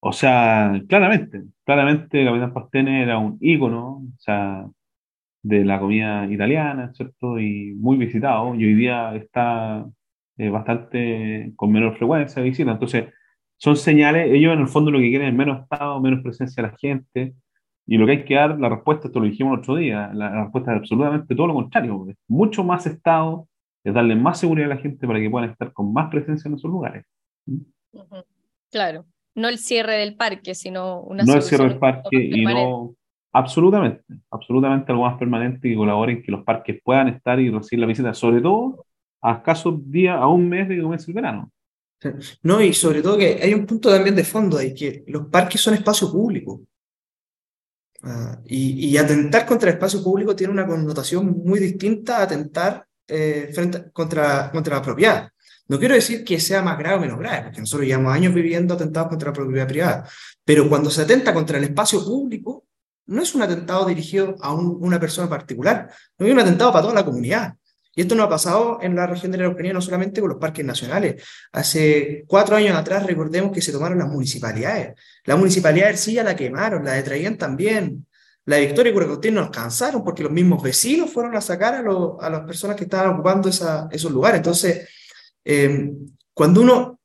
O 0.00 0.12
sea, 0.12 0.80
claramente, 0.88 1.42
claramente 1.64 2.24
Capitán 2.24 2.52
Pastene 2.52 3.02
era 3.02 3.18
un 3.18 3.38
ícono, 3.40 3.96
o 3.96 4.18
sea, 4.18 4.66
de 5.42 5.64
la 5.64 5.78
comida 5.78 6.26
italiana, 6.30 6.92
¿cierto? 6.94 7.38
Y 7.38 7.74
muy 7.74 7.96
visitado, 7.96 8.54
y 8.54 8.64
hoy 8.64 8.74
día 8.74 9.14
está 9.14 9.86
eh, 10.38 10.48
bastante 10.48 11.52
con 11.56 11.70
menor 11.70 11.96
frecuencia 11.96 12.42
de 12.42 12.48
visita. 12.48 12.72
Entonces, 12.72 13.12
son 13.58 13.76
señales, 13.76 14.30
ellos 14.32 14.54
en 14.54 14.60
el 14.60 14.68
fondo 14.68 14.90
lo 14.90 14.98
que 14.98 15.10
quieren 15.10 15.28
es 15.28 15.34
menos 15.34 15.62
estado, 15.62 16.00
menos 16.00 16.22
presencia 16.22 16.62
de 16.62 16.70
la 16.70 16.76
gente, 16.78 17.34
y 17.90 17.98
lo 17.98 18.06
que 18.06 18.12
hay 18.12 18.24
que 18.24 18.36
dar, 18.36 18.56
la 18.56 18.68
respuesta, 18.68 19.08
esto 19.08 19.18
lo 19.18 19.26
dijimos 19.26 19.54
el 19.54 19.58
otro 19.58 19.74
día, 19.74 20.12
la, 20.14 20.44
respuesta 20.44 20.70
es 20.70 20.78
absolutamente 20.78 21.34
todo 21.34 21.48
lo 21.48 21.54
contrario. 21.54 22.06
Es 22.08 22.16
mucho 22.28 22.62
más 22.62 22.86
Estado, 22.86 23.48
es 23.82 23.92
darle 23.92 24.14
más 24.14 24.38
seguridad 24.38 24.70
a 24.70 24.76
la 24.76 24.80
gente 24.80 25.08
para 25.08 25.18
que 25.18 25.28
puedan 25.28 25.50
estar 25.50 25.72
con 25.72 25.92
más 25.92 26.08
presencia 26.08 26.48
en 26.48 26.54
esos 26.54 26.70
lugares. 26.70 27.04
Claro, 28.70 29.06
no 29.34 29.48
el 29.48 29.58
cierre 29.58 29.94
del 29.94 30.14
parque, 30.14 30.54
sino 30.54 31.00
una 31.00 31.24
No 31.24 31.34
el 31.34 31.42
cierre 31.42 31.68
del 31.68 31.78
parque 31.80 32.16
y 32.16 32.44
no... 32.44 32.94
Absolutamente, 33.32 34.04
absolutamente 34.30 34.92
algo 34.92 35.04
más 35.06 35.18
permanente 35.18 35.68
que 35.68 35.74
colabore 35.74 36.12
en 36.12 36.22
que 36.22 36.30
los 36.30 36.44
parques 36.44 36.80
puedan 36.84 37.08
estar 37.08 37.40
y 37.40 37.50
recibir 37.50 37.80
la 37.80 37.86
visita, 37.86 38.14
sobre 38.14 38.40
todo 38.40 38.86
a 39.20 39.32
escasos 39.32 39.90
días, 39.90 40.16
a 40.16 40.28
un 40.28 40.48
mes 40.48 40.68
de 40.68 40.76
que 40.76 40.82
comience 40.82 41.10
el 41.10 41.14
verano. 41.16 41.50
No, 42.44 42.60
y 42.60 42.72
sobre 42.72 43.02
todo 43.02 43.18
que 43.18 43.40
hay 43.42 43.52
un 43.52 43.66
punto 43.66 43.90
también 43.90 44.14
de 44.14 44.22
fondo 44.22 44.58
ahí, 44.58 44.72
que 44.74 45.02
los 45.08 45.26
parques 45.26 45.60
son 45.60 45.74
espacio 45.74 46.10
público. 46.12 46.60
Ah, 48.02 48.38
y, 48.46 48.96
atentar 48.96 49.44
contra 49.44 49.68
el 49.68 49.74
espacio 49.74 50.02
público 50.02 50.34
tiene 50.34 50.52
una 50.52 50.66
connotación 50.66 51.42
muy 51.44 51.58
distinta 51.58 52.18
a 52.18 52.22
atentar 52.22 52.86
eh, 53.06 53.50
frente, 53.54 53.90
contra, 53.92 54.50
contra 54.50 54.76
la 54.76 54.82
propiedad. 54.82 55.28
No 55.68 55.78
quiero 55.78 55.94
decir 55.94 56.24
que 56.24 56.40
sea 56.40 56.62
más 56.62 56.78
grave 56.78 56.96
o 56.96 57.00
menos 57.00 57.18
grave, 57.18 57.42
porque 57.44 57.60
nosotros 57.60 57.86
llevamos 57.86 58.12
años 58.12 58.34
viviendo 58.34 58.74
atentados 58.74 59.08
contra 59.10 59.28
la 59.28 59.34
propiedad 59.34 59.68
privada, 59.68 60.08
pero 60.44 60.68
cuando 60.68 60.90
se 60.90 61.02
atenta 61.02 61.34
contra 61.34 61.58
el 61.58 61.64
espacio 61.64 62.02
público, 62.04 62.66
no 63.06 63.22
es 63.22 63.34
un 63.34 63.42
atentado 63.42 63.84
dirigido 63.84 64.34
a 64.40 64.54
una 64.54 64.98
persona 64.98 65.28
particular, 65.28 65.92
no 66.18 66.26
es 66.26 66.32
un 66.32 66.38
atentado 66.38 66.72
para 66.72 66.82
toda 66.82 66.94
la 66.94 67.04
comunidad. 67.04 67.54
Y 67.94 68.02
esto 68.02 68.14
no 68.14 68.22
ha 68.22 68.28
pasado 68.28 68.78
en 68.82 68.94
la 68.94 69.06
región 69.06 69.32
de 69.32 69.38
la 69.38 69.44
Araucanía 69.44 69.72
no 69.72 69.80
solamente 69.80 70.20
con 70.20 70.30
los 70.30 70.38
parques 70.38 70.64
nacionales. 70.64 71.22
Hace 71.52 72.24
cuatro 72.26 72.56
años 72.56 72.76
atrás 72.76 73.04
recordemos 73.04 73.52
que 73.52 73.60
se 73.60 73.72
tomaron 73.72 73.98
las 73.98 74.08
municipalidades. 74.08 74.94
La 75.24 75.36
municipalidad 75.36 75.86
de 75.86 75.90
Ercilla 75.90 76.22
la 76.22 76.36
quemaron, 76.36 76.84
la 76.84 76.92
de 76.92 77.30
también. 77.32 78.06
La 78.44 78.56
de 78.56 78.66
Victoria 78.66 78.90
y 78.90 78.92
Curacautín 78.94 79.34
no 79.34 79.42
alcanzaron 79.42 80.02
porque 80.02 80.22
los 80.22 80.32
mismos 80.32 80.62
vecinos 80.62 81.12
fueron 81.12 81.36
a 81.36 81.40
sacar 81.40 81.74
a, 81.74 81.80
a 81.80 82.30
las 82.30 82.40
personas 82.42 82.76
que 82.76 82.84
estaban 82.84 83.14
ocupando 83.14 83.48
esos 83.48 84.12
lugares. 84.12 84.38
Entonces, 84.38 84.88
em, 85.44 85.94
cuando 86.32 86.62
uno 86.62 86.99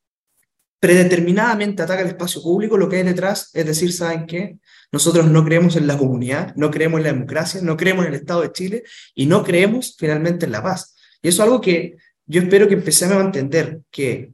predeterminadamente 0.86 1.82
ataca 1.82 2.04
el 2.04 2.10
espacio 2.10 2.44
público, 2.44 2.78
lo 2.78 2.88
que 2.88 2.98
hay 2.98 3.04
detrás 3.04 3.50
es 3.56 3.66
decir, 3.66 3.92
¿saben 3.92 4.28
qué? 4.28 4.60
Nosotros 4.92 5.26
no 5.26 5.44
creemos 5.44 5.76
en 5.78 5.88
la 5.88 5.98
comunidad, 5.98 6.54
no 6.56 6.70
creemos 6.70 7.00
en 7.00 7.06
la 7.06 7.12
democracia, 7.12 7.60
no 7.64 7.76
creemos 7.76 8.06
en 8.06 8.14
el 8.14 8.20
Estado 8.20 8.44
de 8.44 8.52
Chile 8.52 8.84
y 9.16 9.26
no 9.26 9.44
creemos 9.44 9.96
finalmente 9.98 10.46
en 10.46 10.52
la 10.52 10.62
paz. 10.62 10.96
Y 11.24 11.30
eso 11.30 11.42
es 11.42 11.48
algo 11.48 11.60
que 11.60 11.96
yo 12.28 12.40
espero 12.40 12.68
que 12.68 12.76
empecemos 12.76 13.18
a 13.18 13.22
entender, 13.22 13.82
que 13.90 14.34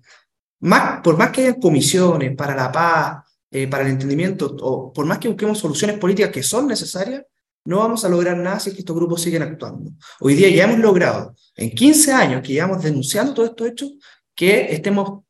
más, 0.60 1.00
por 1.00 1.17
más 1.17 1.29
que 1.29 1.46
haya 1.46 1.58
comisiones 1.58 2.36
para 2.36 2.53
la 2.53 2.70
paz, 2.70 3.24
eh, 3.50 3.67
para 3.67 3.86
el 3.86 3.91
entendimiento, 3.91 4.53
o 4.60 4.91
por 4.91 5.05
más 5.05 5.20
que 5.20 5.29
busquemos 5.29 5.58
soluciones 5.58 6.00
políticas 6.00 6.31
que 6.31 6.43
son 6.43 6.67
necesarias, 6.67 7.24
no 7.63 7.77
vamos 7.77 8.03
a 8.03 8.10
lograr 8.10 8.36
nada 8.36 8.60
si 8.60 8.72
estos 8.72 8.93
grupos 8.93 9.22
siguen 9.22 9.43
actuando. 9.43 9.91
Hoy 10.20 10.36
día 10.36 10.50
ya 10.50 10.65
hemos 10.65 10.79
logrado, 10.79 11.34
en 11.55 11.70
15 11.70 12.12
años 12.12 12.41
que 12.41 12.51
llevamos 12.51 12.84
denunciando 12.84 13.34
todos 13.34 13.51
estos 13.51 13.67
hechos, 13.70 13.91
que 14.36 14.74
estemos 14.74 15.24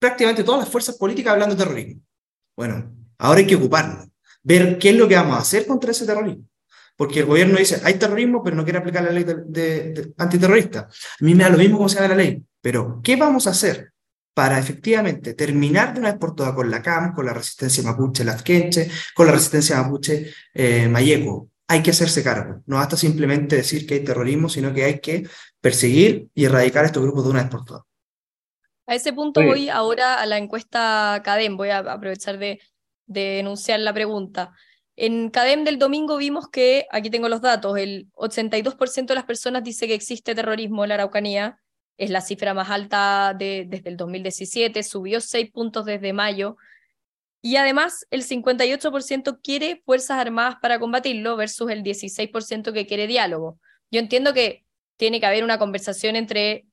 prácticamente 0.00 0.42
todas 0.42 0.62
las 0.62 0.68
fuerzas 0.68 0.96
políticas 0.96 1.34
hablando 1.34 1.54
de 1.54 1.62
terrorismo. 1.62 2.02
Bueno, 2.56 2.92
ahora 3.18 3.38
hay 3.38 3.46
que 3.46 3.54
ocuparnos, 3.54 4.08
ver 4.42 4.78
qué 4.78 4.90
es 4.90 4.96
lo 4.96 5.06
que 5.06 5.14
vamos 5.14 5.36
a 5.36 5.42
hacer 5.42 5.66
contra 5.66 5.92
ese 5.92 6.06
terrorismo. 6.06 6.44
Porque 6.96 7.20
el 7.20 7.26
gobierno 7.26 7.58
dice, 7.58 7.80
hay 7.84 7.94
terrorismo, 7.94 8.42
pero 8.42 8.56
no 8.56 8.64
quiere 8.64 8.78
aplicar 8.78 9.04
la 9.04 9.10
ley 9.10 9.24
de, 9.24 10.12
antiterrorista. 10.18 10.80
A 10.80 11.24
mí 11.24 11.34
me 11.34 11.44
da 11.44 11.50
lo 11.50 11.58
mismo 11.58 11.78
cómo 11.78 11.88
se 11.88 11.98
haga 11.98 12.08
la 12.08 12.16
ley, 12.16 12.42
pero 12.60 13.00
¿qué 13.02 13.16
vamos 13.16 13.46
a 13.46 13.50
hacer 13.50 13.92
para 14.34 14.58
efectivamente 14.58 15.34
terminar 15.34 15.94
de 15.94 16.00
una 16.00 16.10
vez 16.10 16.18
por 16.18 16.34
todas 16.34 16.52
con 16.52 16.70
la 16.70 16.82
CAM, 16.82 17.14
con 17.14 17.24
la 17.24 17.32
resistencia 17.32 17.82
mapuche 17.82 18.24
lasquenche, 18.24 18.90
con 19.14 19.26
la 19.26 19.32
resistencia 19.32 19.82
mapuche 19.82 20.32
eh, 20.52 20.88
mayeco? 20.88 21.48
Hay 21.68 21.82
que 21.82 21.90
hacerse 21.90 22.22
cargo. 22.22 22.62
No 22.66 22.76
basta 22.76 22.96
simplemente 22.96 23.56
decir 23.56 23.86
que 23.86 23.94
hay 23.94 24.04
terrorismo, 24.04 24.48
sino 24.48 24.74
que 24.74 24.84
hay 24.84 25.00
que 25.00 25.26
perseguir 25.60 26.28
y 26.34 26.44
erradicar 26.44 26.84
estos 26.84 27.02
grupos 27.02 27.24
de 27.24 27.30
una 27.30 27.40
vez 27.42 27.50
por 27.50 27.64
todas. 27.64 27.82
A 28.90 28.96
ese 28.96 29.12
punto 29.12 29.40
voy 29.40 29.68
ahora 29.68 30.16
a 30.20 30.26
la 30.26 30.36
encuesta 30.36 31.22
CADEM, 31.24 31.56
voy 31.56 31.68
a 31.68 31.78
aprovechar 31.78 32.38
de, 32.38 32.60
de 33.06 33.38
enunciar 33.38 33.78
la 33.78 33.94
pregunta. 33.94 34.52
En 34.96 35.30
CADEM 35.30 35.62
del 35.62 35.78
domingo 35.78 36.16
vimos 36.16 36.48
que, 36.48 36.88
aquí 36.90 37.08
tengo 37.08 37.28
los 37.28 37.40
datos, 37.40 37.78
el 37.78 38.10
82% 38.14 39.06
de 39.06 39.14
las 39.14 39.26
personas 39.26 39.62
dice 39.62 39.86
que 39.86 39.94
existe 39.94 40.34
terrorismo 40.34 40.82
en 40.82 40.88
la 40.88 40.96
Araucanía, 40.96 41.60
es 41.98 42.10
la 42.10 42.20
cifra 42.20 42.52
más 42.52 42.68
alta 42.68 43.32
de, 43.38 43.64
desde 43.68 43.90
el 43.90 43.96
2017, 43.96 44.82
subió 44.82 45.20
6 45.20 45.52
puntos 45.52 45.84
desde 45.84 46.12
mayo, 46.12 46.56
y 47.40 47.56
además 47.58 48.08
el 48.10 48.24
58% 48.24 49.38
quiere 49.40 49.82
Fuerzas 49.86 50.18
Armadas 50.18 50.56
para 50.60 50.80
combatirlo 50.80 51.36
versus 51.36 51.70
el 51.70 51.84
16% 51.84 52.72
que 52.72 52.88
quiere 52.88 53.06
diálogo. 53.06 53.60
Yo 53.92 54.00
entiendo 54.00 54.34
que 54.34 54.64
tiene 54.96 55.20
que 55.20 55.26
haber 55.26 55.44
una 55.44 55.60
conversación 55.60 56.16
entre 56.16 56.66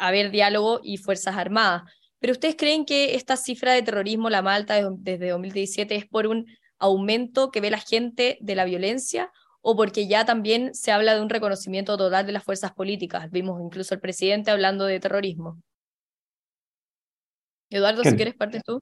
haber 0.00 0.30
diálogo 0.30 0.80
y 0.82 0.96
Fuerzas 0.96 1.36
Armadas. 1.36 1.82
Pero 2.18 2.32
¿ustedes 2.32 2.56
creen 2.56 2.84
que 2.84 3.14
esta 3.14 3.36
cifra 3.36 3.72
de 3.72 3.82
terrorismo, 3.82 4.28
la 4.28 4.42
Malta 4.42 4.80
desde 4.98 5.30
2017, 5.30 5.94
es 5.94 6.06
por 6.06 6.26
un 6.26 6.46
aumento 6.78 7.50
que 7.50 7.60
ve 7.60 7.70
la 7.70 7.78
gente 7.78 8.38
de 8.40 8.54
la 8.54 8.64
violencia 8.64 9.30
o 9.62 9.76
porque 9.76 10.08
ya 10.08 10.24
también 10.24 10.74
se 10.74 10.90
habla 10.90 11.14
de 11.14 11.20
un 11.20 11.28
reconocimiento 11.28 11.96
total 11.96 12.26
de 12.26 12.32
las 12.32 12.44
fuerzas 12.44 12.72
políticas? 12.72 13.30
Vimos 13.30 13.60
incluso 13.62 13.94
al 13.94 14.00
presidente 14.00 14.50
hablando 14.50 14.86
de 14.86 15.00
terrorismo. 15.00 15.62
Eduardo, 17.70 18.02
si 18.02 18.16
quieres, 18.16 18.34
partes 18.34 18.62
tú. 18.64 18.80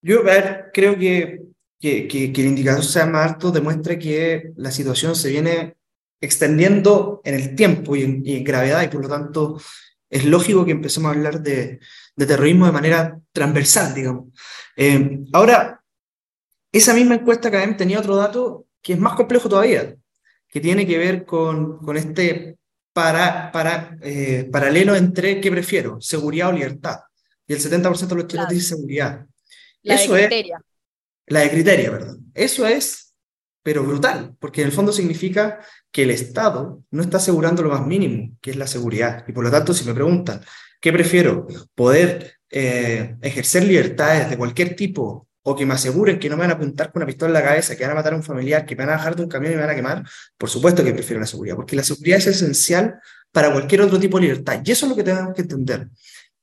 yo, 0.00 0.20
a 0.20 0.22
ver, 0.22 0.70
creo 0.72 0.96
que, 0.96 1.42
que, 1.78 2.08
que, 2.08 2.32
que 2.32 2.40
el 2.40 2.48
indicador 2.48 2.84
sea 2.84 3.06
más 3.06 3.32
alto 3.32 3.50
demuestra 3.50 3.98
que 3.98 4.52
la 4.56 4.70
situación 4.70 5.14
se 5.14 5.28
viene 5.28 5.76
extendiendo 6.24 7.20
en 7.24 7.34
el 7.34 7.54
tiempo 7.54 7.94
y 7.96 8.02
en, 8.02 8.44
gravedad, 8.44 8.82
y 8.82 8.88
por 8.88 9.02
lo 9.02 9.08
tanto 9.08 9.60
es 10.08 10.24
lógico 10.24 10.64
que 10.64 10.72
empecemos 10.72 11.10
a 11.10 11.14
hablar 11.14 11.40
de, 11.42 11.80
terrorismo 12.16 12.66
de 12.66 12.72
manera 12.72 13.18
transversal, 13.32 13.94
digamos. 13.94 14.26
Eh, 14.76 15.20
ahora, 15.32 15.80
esa 16.72 16.94
misma 16.94 17.16
encuesta 17.16 17.50
que 17.50 17.74
tenía 17.74 17.98
otro 17.98 18.16
dato 18.16 18.66
que 18.80 18.94
es 18.94 18.98
más 18.98 19.14
complejo 19.14 19.48
todavía, 19.48 19.94
que 20.48 20.60
tiene 20.60 20.86
que 20.86 20.98
ver 20.98 21.24
con, 21.24 21.78
con 21.78 21.96
este 21.96 22.58
para, 22.94 23.50
para, 23.50 23.98
eh, 24.02 24.48
paralelo 24.50 24.94
entre 24.94 25.40
qué 25.40 25.50
prefiero, 25.50 26.00
seguridad 26.00 26.50
o 26.50 26.52
libertad. 26.52 27.00
Y 27.46 27.52
el 27.52 27.60
70% 27.60 28.06
de 28.06 28.14
los 28.14 28.26
chilenos 28.26 28.50
dice 28.50 28.76
seguridad. 28.76 29.26
La 29.82 29.96
Eso 29.96 30.14
de 30.14 30.26
criteria. 30.28 30.62
la 31.26 31.40
de 31.40 31.50
criterio, 31.50 31.90
perdón. 31.90 32.30
Eso 32.32 32.66
es, 32.66 33.03
pero 33.64 33.82
brutal, 33.82 34.36
porque 34.38 34.60
en 34.60 34.66
el 34.66 34.74
fondo 34.74 34.92
significa 34.92 35.58
que 35.90 36.02
el 36.02 36.10
Estado 36.10 36.82
no 36.90 37.02
está 37.02 37.16
asegurando 37.16 37.62
lo 37.62 37.70
más 37.70 37.86
mínimo, 37.86 38.36
que 38.42 38.50
es 38.50 38.56
la 38.56 38.66
seguridad. 38.66 39.24
Y 39.26 39.32
por 39.32 39.42
lo 39.42 39.50
tanto, 39.50 39.72
si 39.72 39.86
me 39.86 39.94
preguntan, 39.94 40.42
¿qué 40.82 40.92
prefiero? 40.92 41.46
¿Poder 41.74 42.34
eh, 42.50 43.16
ejercer 43.22 43.64
libertades 43.64 44.28
de 44.28 44.36
cualquier 44.36 44.76
tipo 44.76 45.26
o 45.42 45.56
que 45.56 45.64
me 45.64 45.72
aseguren 45.72 46.18
que 46.18 46.28
no 46.28 46.36
me 46.36 46.42
van 46.42 46.50
a 46.50 46.54
apuntar 46.54 46.92
con 46.92 47.00
una 47.00 47.06
pistola 47.06 47.30
en 47.30 47.42
la 47.42 47.48
cabeza, 47.48 47.74
que 47.74 47.84
van 47.84 47.92
a 47.92 47.94
matar 47.94 48.12
a 48.12 48.16
un 48.16 48.22
familiar, 48.22 48.66
que 48.66 48.76
me 48.76 48.84
van 48.84 48.94
a 48.94 48.96
bajar 48.98 49.16
de 49.16 49.22
un 49.22 49.28
camión 49.30 49.54
y 49.54 49.56
me 49.56 49.62
van 49.62 49.70
a 49.70 49.74
quemar? 49.74 50.04
Por 50.36 50.50
supuesto 50.50 50.84
que 50.84 50.92
prefiero 50.92 51.20
la 51.20 51.26
seguridad, 51.26 51.56
porque 51.56 51.74
la 51.74 51.84
seguridad 51.84 52.18
es 52.18 52.26
esencial 52.26 53.00
para 53.32 53.50
cualquier 53.50 53.80
otro 53.80 53.98
tipo 53.98 54.18
de 54.18 54.24
libertad. 54.24 54.60
Y 54.62 54.72
eso 54.72 54.84
es 54.84 54.90
lo 54.90 54.96
que 54.96 55.04
tenemos 55.04 55.34
que 55.34 55.42
entender, 55.42 55.88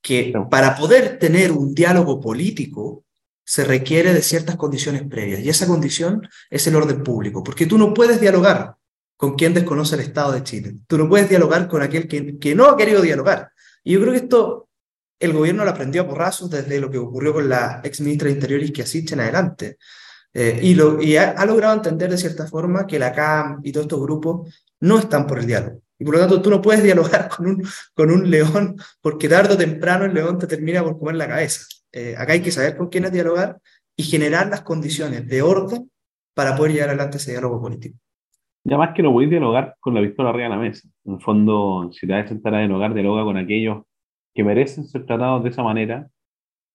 que 0.02 0.34
para 0.50 0.76
poder 0.76 1.20
tener 1.20 1.52
un 1.52 1.76
diálogo 1.76 2.20
político, 2.20 3.06
se 3.52 3.66
requiere 3.66 4.14
de 4.14 4.22
ciertas 4.22 4.56
condiciones 4.56 5.04
previas. 5.10 5.42
Y 5.42 5.50
esa 5.50 5.68
condición 5.68 6.26
es 6.50 6.66
el 6.68 6.76
orden 6.78 7.04
público, 7.04 7.44
porque 7.44 7.66
tú 7.66 7.78
no 7.78 7.94
puedes 7.94 8.22
dialogar 8.22 8.76
con 9.18 9.36
quien 9.36 9.54
desconoce 9.54 9.96
el 9.96 10.02
Estado 10.02 10.32
de 10.32 10.42
Chile. 10.42 10.78
Tú 10.88 10.98
no 10.98 11.10
puedes 11.10 11.28
dialogar 11.28 11.68
con 11.68 11.82
aquel 11.82 12.08
que, 12.08 12.40
que 12.40 12.56
no 12.56 12.68
ha 12.70 12.78
querido 12.78 13.02
dialogar. 13.02 13.52
Y 13.84 13.92
yo 13.92 14.00
creo 14.00 14.14
que 14.14 14.20
esto 14.20 14.70
el 15.20 15.34
gobierno 15.34 15.66
lo 15.66 15.72
aprendió 15.72 16.04
a 16.04 16.08
porrazos 16.08 16.50
desde 16.50 16.80
lo 16.80 16.90
que 16.90 16.98
ocurrió 16.98 17.34
con 17.34 17.50
la 17.50 17.82
ex 17.84 18.00
ministra 18.00 18.30
de 18.30 18.36
Interior 18.36 18.64
y 18.64 18.72
que 18.72 18.84
asiste 18.84 19.16
en 19.16 19.20
adelante. 19.20 19.78
Eh, 20.34 20.62
y 20.64 20.74
lo, 20.74 21.02
y 21.02 21.18
ha, 21.18 21.46
logrado 21.46 21.76
entender 21.76 22.10
de 22.10 22.18
cierta 22.18 22.48
forma 22.48 22.88
que 22.88 23.00
la 23.00 23.12
CAM 23.12 23.60
y 23.66 23.74
todos 23.74 23.84
estos 23.84 24.00
grupos 24.00 24.64
no 24.80 24.98
están 24.98 25.28
por 25.28 25.40
el 25.40 25.46
diálogo. 25.46 25.82
Y 26.00 26.06
por 26.06 26.14
lo 26.14 26.22
tanto 26.22 26.42
tú 26.42 26.50
no 26.50 26.62
puedes 26.62 26.84
dialogar 26.84 27.28
con 27.36 27.48
un, 27.48 27.68
con 27.94 28.12
un 28.12 28.32
león 28.32 28.78
porque 29.02 29.28
tarde 29.28 29.56
o 29.56 29.58
temprano 29.58 30.06
el 30.06 30.14
león 30.14 30.40
te 30.40 30.48
termina 30.48 30.82
por 30.82 30.98
comer 30.98 31.16
la 31.16 31.28
cabeza. 31.28 31.66
Eh, 31.94 32.16
acá 32.18 32.34
hay 32.34 32.42
que 32.42 32.52
saber 32.52 32.78
con 32.78 32.90
quiénes 32.90 33.12
dialogar 33.12 33.60
y 33.96 34.04
generar 34.04 34.48
las 34.48 34.62
condiciones 34.62 35.28
de 35.28 35.42
orden 35.42 35.92
para 36.34 36.56
poder 36.56 36.74
llevar 36.74 36.90
adelante 36.90 37.18
ese 37.18 37.32
diálogo 37.32 37.62
político. 37.62 37.98
Ya 38.64 38.78
más 38.78 38.94
que 38.94 39.02
no 39.02 39.18
a 39.18 39.26
dialogar 39.26 39.76
con 39.80 39.94
la 39.96 40.02
pistola 40.02 40.30
arriba 40.30 40.46
de 40.46 40.50
la 40.50 40.62
mesa. 40.62 40.88
En 41.04 41.16
el 41.16 41.22
fondo, 41.22 41.90
si 41.92 42.06
te 42.06 42.14
vas 42.14 42.26
a 42.26 42.30
sentar 42.30 42.54
a 42.56 42.60
dialogar, 42.60 42.94
dialoga 42.94 43.24
con 43.24 43.38
aquellos 43.38 43.84
que 44.34 44.44
merecen 44.44 44.86
ser 44.86 45.06
tratados 45.06 45.44
de 45.44 45.50
esa 45.50 45.64
manera, 45.64 46.08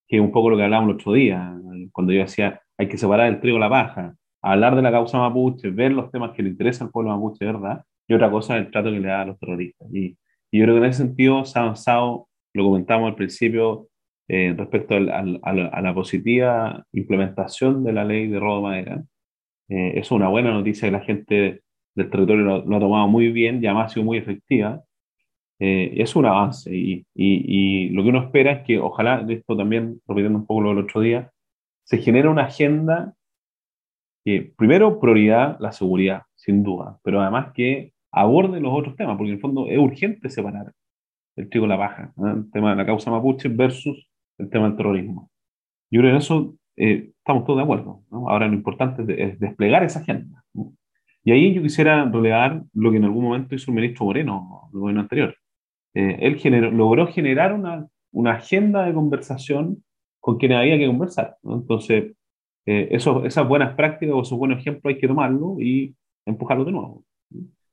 que 0.08 0.16
es 0.16 0.22
un 0.22 0.32
poco 0.32 0.50
lo 0.50 0.56
que 0.56 0.64
hablábamos 0.64 0.90
el 0.90 0.96
otro 0.96 1.12
día, 1.12 1.56
cuando 1.92 2.12
yo 2.12 2.20
decía, 2.20 2.60
hay 2.76 2.88
que 2.88 2.98
separar 2.98 3.28
el 3.28 3.40
trigo 3.40 3.56
de 3.56 3.60
la 3.60 3.70
paja, 3.70 4.14
hablar 4.42 4.76
de 4.76 4.82
la 4.82 4.90
causa 4.90 5.18
mapuche, 5.18 5.70
ver 5.70 5.92
los 5.92 6.10
temas 6.10 6.32
que 6.32 6.42
le 6.42 6.50
interesan 6.50 6.88
al 6.88 6.92
pueblo 6.92 7.10
mapuche, 7.10 7.44
¿verdad? 7.44 7.82
Y 8.06 8.14
otra 8.14 8.30
cosa 8.30 8.56
el 8.56 8.70
trato 8.70 8.90
que 8.90 9.00
le 9.00 9.08
da 9.08 9.22
a 9.22 9.26
los 9.26 9.38
terroristas. 9.38 9.88
Y, 9.92 10.16
yo 10.52 10.62
creo 10.62 10.76
que 10.76 10.78
en 10.78 10.84
ese 10.84 11.02
sentido 11.02 11.44
se 11.44 11.58
ha 11.58 11.62
avanzado, 11.62 12.28
lo 12.54 12.64
comentamos 12.64 13.08
al 13.08 13.16
principio, 13.16 13.88
eh, 14.28 14.54
respecto 14.56 14.94
a, 14.96 15.00
la, 15.00 15.94
positiva 15.94 16.84
implementación 16.92 17.84
de 17.84 17.92
la 17.92 18.04
ley 18.04 18.26
de 18.26 18.40
robo 18.40 18.56
de 18.56 18.62
madera. 18.62 19.04
Eh, 19.68 19.92
es 19.96 20.10
una 20.10 20.28
buena 20.28 20.52
noticia 20.52 20.88
que 20.88 20.92
la 20.92 21.04
gente 21.04 21.62
del 21.94 22.10
territorio 22.10 22.64
lo, 22.64 22.76
ha 22.76 22.80
tomado 22.80 23.06
muy 23.08 23.30
bien 23.30 23.62
y 23.62 23.66
además 23.66 23.92
ha 23.92 23.94
sido 23.94 24.04
muy 24.04 24.18
efectiva. 24.18 24.82
Eh, 25.60 25.94
es 25.96 26.16
un 26.16 26.26
avance 26.26 26.74
y, 26.74 27.06
y, 27.14 27.88
lo 27.90 28.02
que 28.02 28.08
uno 28.10 28.24
espera 28.24 28.52
es 28.52 28.66
que 28.66 28.78
ojalá, 28.78 29.24
esto 29.28 29.56
también, 29.56 30.00
repitiendo 30.06 30.38
un 30.40 30.46
poco 30.46 30.60
lo 30.62 30.68
del 30.70 30.84
otro 30.84 31.00
día, 31.00 31.30
se 31.84 31.98
genere 31.98 32.28
una 32.28 32.44
agenda 32.44 33.14
que, 34.24 34.52
primero, 34.56 34.98
prioridad 34.98 35.56
la 35.60 35.72
seguridad, 35.72 36.22
sin 36.34 36.64
duda, 36.64 36.98
pero 37.04 37.22
además 37.22 37.52
que 37.54 37.92
aborde 38.10 38.60
los 38.60 38.72
otros 38.74 38.96
temas, 38.96 39.16
porque 39.16 39.30
en 39.30 39.36
el 39.36 39.40
fondo 39.40 39.68
es 39.68 39.78
urgente 39.78 40.28
separar 40.30 40.72
el 41.36 41.48
trigo 41.50 41.66
y 41.66 41.68
la 41.68 41.76
baja, 41.76 42.12
el 42.16 42.50
tema 42.50 42.70
de 42.70 42.76
la 42.76 42.86
causa 42.86 43.10
mapuche 43.10 43.48
versus 43.48 44.05
el 44.38 44.50
tema 44.50 44.68
del 44.68 44.76
terrorismo. 44.76 45.30
Yo 45.90 46.00
creo 46.00 46.12
que 46.12 46.18
eso 46.18 46.56
eh, 46.76 47.10
estamos 47.18 47.44
todos 47.44 47.58
de 47.58 47.64
acuerdo. 47.64 48.02
Ahora 48.10 48.48
lo 48.48 48.54
importante 48.54 49.02
es, 49.22 49.38
desplegar 49.38 49.84
esa 49.84 50.00
agenda. 50.00 50.44
Y 51.24 51.32
ahí 51.32 51.54
yo 51.54 51.62
quisiera 51.62 52.04
relevar 52.04 52.62
lo 52.72 52.90
que 52.90 52.98
en 52.98 53.04
algún 53.04 53.24
momento 53.24 53.54
hizo 53.54 53.70
el 53.70 53.76
ministro 53.76 54.06
Moreno, 54.06 54.70
el 54.72 54.78
gobierno 54.78 55.00
anterior. 55.00 55.36
Eh, 55.94 56.18
él 56.20 56.76
logró 56.76 57.06
generar 57.08 57.52
una, 57.52 57.86
una, 58.12 58.32
agenda 58.32 58.84
de 58.84 58.94
conversación 58.94 59.82
con 60.20 60.38
quienes 60.38 60.58
había 60.58 60.78
que 60.78 60.86
conversar. 60.86 61.36
Entonces, 61.42 62.14
eh, 62.66 62.88
eso, 62.90 63.24
esas 63.24 63.48
buenas 63.48 63.74
prácticas 63.74 64.14
o 64.14 64.22
esos 64.22 64.38
buenos 64.38 64.58
ejemplos 64.58 64.94
hay 64.94 65.00
que 65.00 65.08
tomarlo 65.08 65.56
y 65.60 65.94
empujarlo 66.26 66.64
de 66.64 66.72
nuevo. 66.72 67.04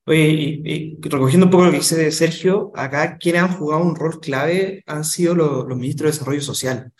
Oye, 0.05 0.61
y, 0.65 0.97
recogiendo 1.01 1.45
un 1.45 1.51
poco 1.51 1.65
lo 1.65 1.71
que 1.71 1.77
dice 1.77 2.11
Sergio, 2.11 2.71
acá 2.75 3.17
quienes 3.17 3.43
han 3.43 3.57
jugado 3.57 3.83
un 3.83 3.95
rol 3.95 4.19
clave 4.19 4.83
han 4.85 5.05
sido 5.05 5.33
los, 5.33 5.67
los 5.67 5.77
ministros 5.77 6.11
de 6.11 6.17
Desarrollo 6.17 6.41
Social. 6.41 6.91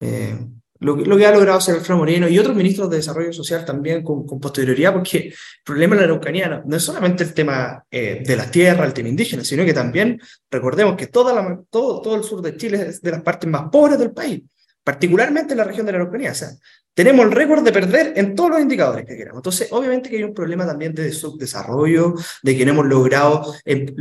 Eh, 0.00 0.38
lo, 0.80 0.96
lo, 0.96 1.16
que 1.16 1.26
ha 1.26 1.30
logrado 1.30 1.58
hacer 1.58 1.76
Alfredo 1.76 1.98
Moreno 1.98 2.28
y 2.28 2.38
otros 2.38 2.56
ministros 2.56 2.90
de 2.90 2.96
Desarrollo 2.96 3.32
Social 3.32 3.64
también 3.64 4.02
con, 4.02 4.26
con 4.26 4.40
posterioridad, 4.40 4.92
porque 4.92 5.18
el 5.18 5.34
problema 5.64 5.94
de 5.94 6.00
la 6.02 6.06
Araucanía 6.08 6.62
no, 6.66 6.76
es 6.76 6.82
solamente 6.82 7.24
el 7.24 7.32
tema 7.32 7.84
eh, 7.90 8.22
de 8.26 8.36
las 8.36 8.50
tierras, 8.50 8.86
el 8.86 8.92
tema 8.92 9.08
indígena, 9.08 9.44
sino 9.44 9.64
que 9.64 9.72
también 9.72 10.20
recordemos 10.50 10.96
que 10.96 11.06
toda 11.06 11.32
la, 11.32 11.60
todo, 11.70 12.02
todo 12.02 12.16
el 12.16 12.24
sur 12.24 12.42
de 12.42 12.56
Chile 12.56 12.88
es 12.88 13.00
de 13.00 13.12
las 13.12 13.22
partes 13.22 13.48
más 13.48 13.70
pobres 13.70 13.98
del 13.98 14.10
país. 14.10 14.42
Particularmente 14.84 15.52
en 15.52 15.58
la 15.58 15.64
región 15.64 15.86
de 15.86 15.92
la 15.92 15.98
Araucanía. 15.98 16.32
O 16.32 16.34
sea, 16.34 16.50
tenemos 16.94 17.24
el 17.24 17.32
récord 17.32 17.64
de 17.64 17.72
perder 17.72 18.12
en 18.16 18.34
todos 18.34 18.50
los 18.50 18.60
indicadores 18.60 19.06
que 19.06 19.16
queramos. 19.16 19.38
Entonces, 19.38 19.68
obviamente 19.70 20.10
que 20.10 20.16
hay 20.16 20.24
un 20.24 20.34
problema 20.34 20.66
también 20.66 20.94
de 20.94 21.10
subdesarrollo, 21.12 22.14
de 22.42 22.56
que 22.56 22.66
no 22.66 22.72
hemos 22.72 22.86
logrado 22.86 23.54
eh, 23.64 23.94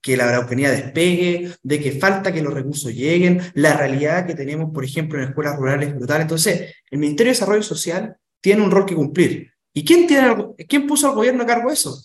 que 0.00 0.16
la 0.16 0.28
Araucanía 0.28 0.70
despegue, 0.70 1.52
de 1.62 1.80
que 1.80 1.92
falta 1.92 2.32
que 2.32 2.42
los 2.42 2.52
recursos 2.52 2.92
lleguen, 2.92 3.40
la 3.54 3.76
realidad 3.76 4.26
que 4.26 4.34
tenemos, 4.34 4.72
por 4.72 4.84
ejemplo, 4.84 5.18
en 5.18 5.28
escuelas 5.28 5.56
rurales 5.56 5.88
es 5.88 5.94
brutal. 5.96 6.20
Entonces, 6.20 6.74
el 6.90 6.98
Ministerio 6.98 7.30
de 7.30 7.36
Desarrollo 7.36 7.62
Social 7.62 8.16
tiene 8.40 8.62
un 8.62 8.70
rol 8.70 8.84
que 8.84 8.94
cumplir. 8.94 9.50
¿Y 9.72 9.84
quién, 9.84 10.06
tiene, 10.06 10.36
quién 10.68 10.86
puso 10.86 11.08
al 11.08 11.14
gobierno 11.14 11.44
a 11.44 11.46
cargo 11.46 11.68
de 11.68 11.74
eso? 11.74 11.98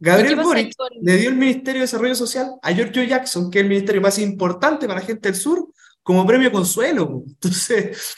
Gabriel 0.00 0.36
Boric 0.36 0.74
le 1.00 1.16
dio 1.16 1.30
el 1.30 1.36
Ministerio 1.36 1.80
de 1.80 1.86
Desarrollo 1.86 2.14
Social 2.14 2.52
a 2.62 2.72
Giorgio 2.72 3.02
Jackson, 3.02 3.50
que 3.50 3.58
es 3.58 3.62
el 3.64 3.68
ministerio 3.68 4.00
más 4.00 4.18
importante 4.18 4.86
para 4.86 5.00
la 5.00 5.06
gente 5.06 5.28
del 5.28 5.40
sur, 5.40 5.68
como 6.08 6.26
premio 6.26 6.50
consuelo. 6.50 7.22
Entonces, 7.26 8.16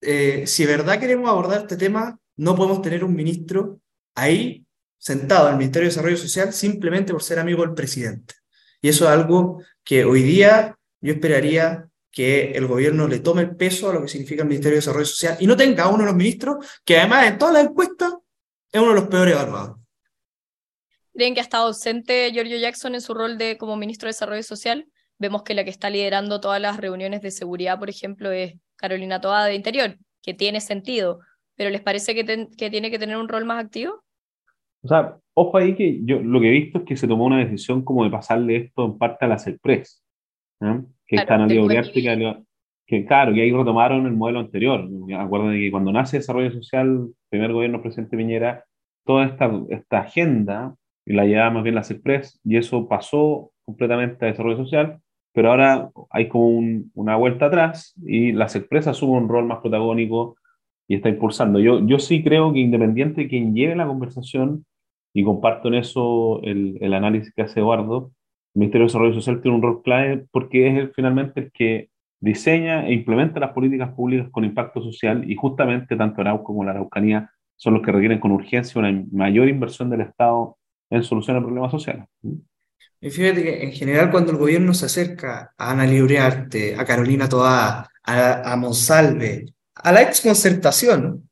eh, 0.00 0.48
si 0.48 0.64
de 0.64 0.76
verdad 0.76 0.98
queremos 0.98 1.30
abordar 1.30 1.60
este 1.60 1.76
tema, 1.76 2.18
no 2.34 2.56
podemos 2.56 2.82
tener 2.82 3.04
un 3.04 3.14
ministro 3.14 3.80
ahí 4.16 4.66
sentado 4.98 5.46
en 5.46 5.52
el 5.52 5.58
Ministerio 5.58 5.86
de 5.86 5.90
Desarrollo 5.90 6.16
Social 6.16 6.52
simplemente 6.52 7.12
por 7.12 7.22
ser 7.22 7.38
amigo 7.38 7.62
del 7.62 7.74
presidente. 7.74 8.34
Y 8.82 8.88
eso 8.88 9.04
es 9.04 9.10
algo 9.12 9.62
que 9.84 10.04
hoy 10.04 10.24
día 10.24 10.76
yo 11.00 11.12
esperaría 11.12 11.88
que 12.10 12.50
el 12.50 12.66
gobierno 12.66 13.06
le 13.06 13.20
tome 13.20 13.42
el 13.42 13.54
peso 13.54 13.88
a 13.88 13.94
lo 13.94 14.02
que 14.02 14.08
significa 14.08 14.42
el 14.42 14.48
Ministerio 14.48 14.74
de 14.74 14.80
Desarrollo 14.80 15.06
Social 15.06 15.36
y 15.38 15.46
no 15.46 15.56
tenga 15.56 15.84
a 15.84 15.88
uno 15.88 15.98
de 15.98 16.06
los 16.06 16.16
ministros 16.16 16.80
que 16.84 16.98
además 16.98 17.28
en 17.28 17.38
todas 17.38 17.54
las 17.54 17.66
encuestas 17.66 18.12
es 18.72 18.80
uno 18.80 18.88
de 18.88 19.00
los 19.02 19.08
peores 19.08 19.34
evaluados. 19.34 19.76
¿Creen 21.12 21.34
que 21.34 21.40
ha 21.40 21.44
estado 21.44 21.68
ausente 21.68 22.32
Giorgio 22.32 22.58
Jackson 22.58 22.96
en 22.96 23.00
su 23.00 23.14
rol 23.14 23.38
de 23.38 23.56
como 23.56 23.76
ministro 23.76 24.08
de 24.08 24.14
Desarrollo 24.14 24.42
Social? 24.42 24.89
Vemos 25.20 25.42
que 25.42 25.54
la 25.54 25.64
que 25.64 25.70
está 25.70 25.90
liderando 25.90 26.40
todas 26.40 26.60
las 26.60 26.78
reuniones 26.78 27.20
de 27.20 27.30
seguridad, 27.30 27.78
por 27.78 27.90
ejemplo, 27.90 28.32
es 28.32 28.54
Carolina 28.76 29.20
Toada 29.20 29.46
de 29.46 29.54
Interior, 29.54 29.96
que 30.22 30.32
tiene 30.34 30.60
sentido, 30.60 31.20
pero 31.56 31.68
¿les 31.68 31.82
parece 31.82 32.14
que, 32.14 32.48
que 32.56 32.70
tiene 32.70 32.90
que 32.90 32.98
tener 32.98 33.18
un 33.18 33.28
rol 33.28 33.44
más 33.44 33.62
activo? 33.62 34.02
O 34.82 34.88
sea, 34.88 35.18
ojo 35.34 35.58
ahí 35.58 35.76
que 35.76 36.00
yo 36.04 36.20
lo 36.20 36.40
que 36.40 36.48
he 36.48 36.52
visto 36.52 36.78
es 36.78 36.84
que 36.84 36.96
se 36.96 37.06
tomó 37.06 37.26
una 37.26 37.38
decisión 37.38 37.84
como 37.84 38.04
de 38.04 38.10
pasarle 38.10 38.56
esto 38.56 38.86
en 38.86 38.96
parte 38.96 39.26
a 39.26 39.28
la 39.28 39.38
CELPRES, 39.38 40.02
que 41.06 41.16
está 41.16 41.34
en 41.34 41.40
la 41.42 42.42
que 42.86 43.04
claro, 43.04 43.32
que 43.32 43.42
ahí 43.42 43.52
retomaron 43.52 44.06
el 44.06 44.14
modelo 44.14 44.40
anterior. 44.40 44.88
Acuerden 45.16 45.60
que 45.60 45.70
cuando 45.70 45.92
nace 45.92 46.16
Desarrollo 46.16 46.50
Social, 46.50 47.08
primer 47.28 47.52
gobierno 47.52 47.82
presidente 47.82 48.16
Piñera, 48.16 48.64
toda 49.04 49.26
esta, 49.26 49.48
esta 49.68 50.00
agenda 50.00 50.74
la 51.04 51.24
llevaba 51.24 51.50
más 51.50 51.62
bien 51.62 51.74
la 51.74 51.84
CELPRES, 51.84 52.40
y 52.42 52.56
eso 52.56 52.88
pasó 52.88 53.52
completamente 53.64 54.24
a 54.24 54.28
Desarrollo 54.28 54.56
Social, 54.56 54.98
pero 55.32 55.50
ahora 55.50 55.90
hay 56.10 56.28
como 56.28 56.60
una 56.94 57.16
vuelta 57.16 57.46
atrás 57.46 57.94
y 58.04 58.32
las 58.32 58.56
empresas 58.56 58.96
asumen 58.96 59.24
un 59.24 59.28
rol 59.28 59.46
más 59.46 59.58
protagónico 59.60 60.36
y 60.88 60.96
está 60.96 61.08
impulsando. 61.08 61.60
Yo, 61.60 61.86
yo 61.86 61.98
sí 61.98 62.22
creo 62.22 62.52
que 62.52 62.58
independiente 62.58 63.22
de 63.22 63.28
quien 63.28 63.54
lleve 63.54 63.76
la 63.76 63.86
conversación, 63.86 64.64
y 65.12 65.24
comparto 65.24 65.68
en 65.68 65.74
eso 65.74 66.40
el, 66.42 66.78
el 66.80 66.94
análisis 66.94 67.32
que 67.34 67.42
hace 67.42 67.60
Eduardo, 67.60 68.12
el 68.54 68.60
Ministerio 68.60 68.84
de 68.84 68.88
Desarrollo 68.88 69.14
Social 69.14 69.40
tiene 69.42 69.56
un 69.56 69.62
rol 69.62 69.82
clave 69.82 70.26
porque 70.30 70.68
es 70.68 70.76
el, 70.76 70.90
finalmente 70.92 71.40
el 71.40 71.52
que 71.52 71.90
diseña 72.20 72.86
e 72.86 72.92
implementa 72.92 73.40
las 73.40 73.52
políticas 73.52 73.92
públicas 73.92 74.28
con 74.30 74.44
impacto 74.44 74.82
social 74.82 75.28
y 75.28 75.34
justamente 75.36 75.96
tanto 75.96 76.20
Arauco 76.20 76.44
como 76.44 76.64
la 76.64 76.72
Araucanía 76.72 77.30
son 77.56 77.74
los 77.74 77.82
que 77.82 77.92
requieren 77.92 78.20
con 78.20 78.32
urgencia 78.32 78.78
una 78.78 79.04
mayor 79.12 79.48
inversión 79.48 79.90
del 79.90 80.02
Estado 80.02 80.56
en 80.90 81.02
solucionar 81.02 81.42
problemas 81.42 81.70
sociales. 81.70 82.06
Y 83.00 83.10
fíjate 83.10 83.42
que 83.42 83.62
en 83.62 83.72
general 83.72 84.10
cuando 84.10 84.32
el 84.32 84.38
gobierno 84.38 84.74
se 84.74 84.86
acerca 84.86 85.54
a 85.56 85.70
Ana 85.70 85.86
Librearte, 85.86 86.76
a 86.76 86.84
Carolina 86.84 87.28
Toá, 87.28 87.88
a, 88.02 88.52
a 88.52 88.56
Monsalve, 88.56 89.46
a 89.74 89.92
la 89.92 90.02
exconcertación, 90.02 91.30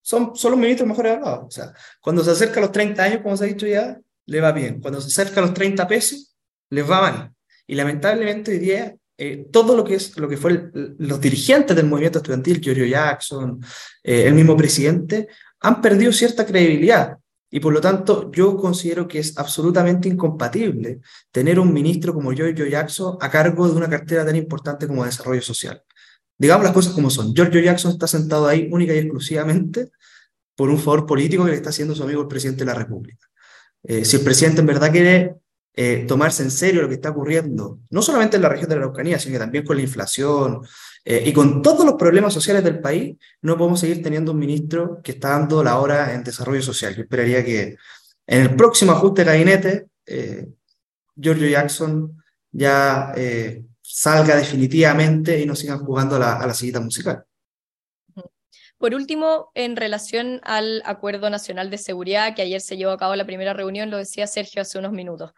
son, 0.00 0.36
son 0.36 0.52
los 0.52 0.60
ministros 0.60 0.88
mejores 0.88 1.14
hablados. 1.14 1.44
O 1.46 1.50
sea, 1.50 1.72
cuando 2.00 2.24
se 2.24 2.30
acerca 2.30 2.60
a 2.60 2.62
los 2.62 2.72
30 2.72 3.02
años, 3.02 3.20
como 3.22 3.36
se 3.36 3.44
ha 3.44 3.48
dicho 3.48 3.66
ya, 3.66 3.98
le 4.26 4.40
va 4.40 4.52
bien. 4.52 4.80
Cuando 4.80 5.00
se 5.00 5.08
acerca 5.08 5.40
a 5.40 5.44
los 5.44 5.52
30 5.52 5.86
pesos, 5.86 6.36
les 6.70 6.88
va 6.88 7.00
mal. 7.00 7.32
Y 7.66 7.74
lamentablemente 7.74 8.52
hoy 8.52 8.58
día, 8.58 8.96
eh, 9.18 9.48
todo 9.50 9.76
lo 9.76 9.82
que, 9.82 9.96
es, 9.96 10.16
lo 10.16 10.28
que 10.28 10.36
fue 10.36 10.70
los 10.72 11.20
dirigentes 11.20 11.74
del 11.74 11.86
movimiento 11.86 12.18
estudiantil, 12.18 12.60
Giorgio 12.60 12.86
Jackson, 12.86 13.60
eh, 14.02 14.24
el 14.26 14.34
mismo 14.34 14.56
presidente, 14.56 15.28
han 15.60 15.80
perdido 15.80 16.12
cierta 16.12 16.46
credibilidad. 16.46 17.16
Y 17.50 17.60
por 17.60 17.72
lo 17.72 17.80
tanto, 17.80 18.30
yo 18.32 18.56
considero 18.56 19.06
que 19.06 19.20
es 19.20 19.38
absolutamente 19.38 20.08
incompatible 20.08 21.00
tener 21.30 21.60
un 21.60 21.72
ministro 21.72 22.12
como 22.12 22.32
Giorgio 22.32 22.66
Jackson 22.66 23.16
a 23.20 23.30
cargo 23.30 23.68
de 23.68 23.76
una 23.76 23.88
cartera 23.88 24.24
tan 24.24 24.36
importante 24.36 24.86
como 24.86 25.04
desarrollo 25.04 25.42
social. 25.42 25.82
Digamos 26.38 26.64
las 26.64 26.74
cosas 26.74 26.92
como 26.92 27.08
son. 27.08 27.34
Giorgio 27.34 27.60
Jackson 27.60 27.92
está 27.92 28.06
sentado 28.06 28.46
ahí 28.46 28.68
única 28.70 28.94
y 28.94 28.98
exclusivamente 28.98 29.90
por 30.54 30.70
un 30.70 30.78
favor 30.78 31.06
político 31.06 31.44
que 31.44 31.50
le 31.50 31.56
está 31.56 31.70
haciendo 31.70 31.94
su 31.94 32.02
amigo 32.02 32.22
el 32.22 32.28
presidente 32.28 32.64
de 32.64 32.72
la 32.72 32.74
República. 32.74 33.26
Eh, 33.84 34.04
si 34.04 34.16
el 34.16 34.22
presidente 34.22 34.60
en 34.60 34.66
verdad 34.66 34.90
quiere 34.90 35.36
eh, 35.74 36.04
tomarse 36.08 36.42
en 36.42 36.50
serio 36.50 36.82
lo 36.82 36.88
que 36.88 36.94
está 36.94 37.10
ocurriendo, 37.10 37.80
no 37.90 38.02
solamente 38.02 38.36
en 38.36 38.42
la 38.42 38.48
región 38.48 38.68
de 38.68 38.76
la 38.76 38.82
Araucanía, 38.82 39.18
sino 39.18 39.34
que 39.34 39.38
también 39.38 39.64
con 39.64 39.76
la 39.76 39.82
inflación 39.82 40.62
eh, 41.08 41.22
y 41.24 41.32
con 41.32 41.62
todos 41.62 41.86
los 41.86 41.94
problemas 41.94 42.34
sociales 42.34 42.64
del 42.64 42.80
país, 42.80 43.16
no 43.42 43.56
podemos 43.56 43.78
seguir 43.78 44.02
teniendo 44.02 44.32
un 44.32 44.40
ministro 44.40 45.00
que 45.04 45.12
está 45.12 45.30
dando 45.30 45.62
la 45.62 45.78
hora 45.78 46.12
en 46.12 46.24
desarrollo 46.24 46.62
social. 46.62 46.96
Yo 46.96 47.02
esperaría 47.02 47.44
que 47.44 47.76
en 48.26 48.42
el 48.42 48.56
próximo 48.56 48.90
ajuste 48.90 49.22
de 49.22 49.30
gabinete, 49.30 49.86
eh, 50.04 50.48
Giorgio 51.14 51.48
Jackson 51.48 52.20
ya 52.50 53.14
salga 53.80 54.34
definitivamente 54.34 55.40
y 55.40 55.46
no 55.46 55.54
sigan 55.54 55.78
jugando 55.78 56.16
a 56.16 56.18
la, 56.18 56.36
a 56.38 56.46
la 56.46 56.54
sillita 56.54 56.80
musical. 56.80 57.24
Por 58.78 58.94
último, 58.94 59.52
en 59.54 59.76
relación 59.76 60.40
al 60.42 60.82
Acuerdo 60.84 61.30
Nacional 61.30 61.70
de 61.70 61.78
Seguridad, 61.78 62.34
que 62.34 62.42
ayer 62.42 62.60
se 62.60 62.76
llevó 62.76 62.90
a 62.90 62.98
cabo 62.98 63.14
la 63.14 63.24
primera 63.24 63.54
reunión, 63.54 63.90
lo 63.90 63.96
decía 63.96 64.26
Sergio 64.26 64.62
hace 64.62 64.78
unos 64.78 64.92
minutos. 64.92 65.32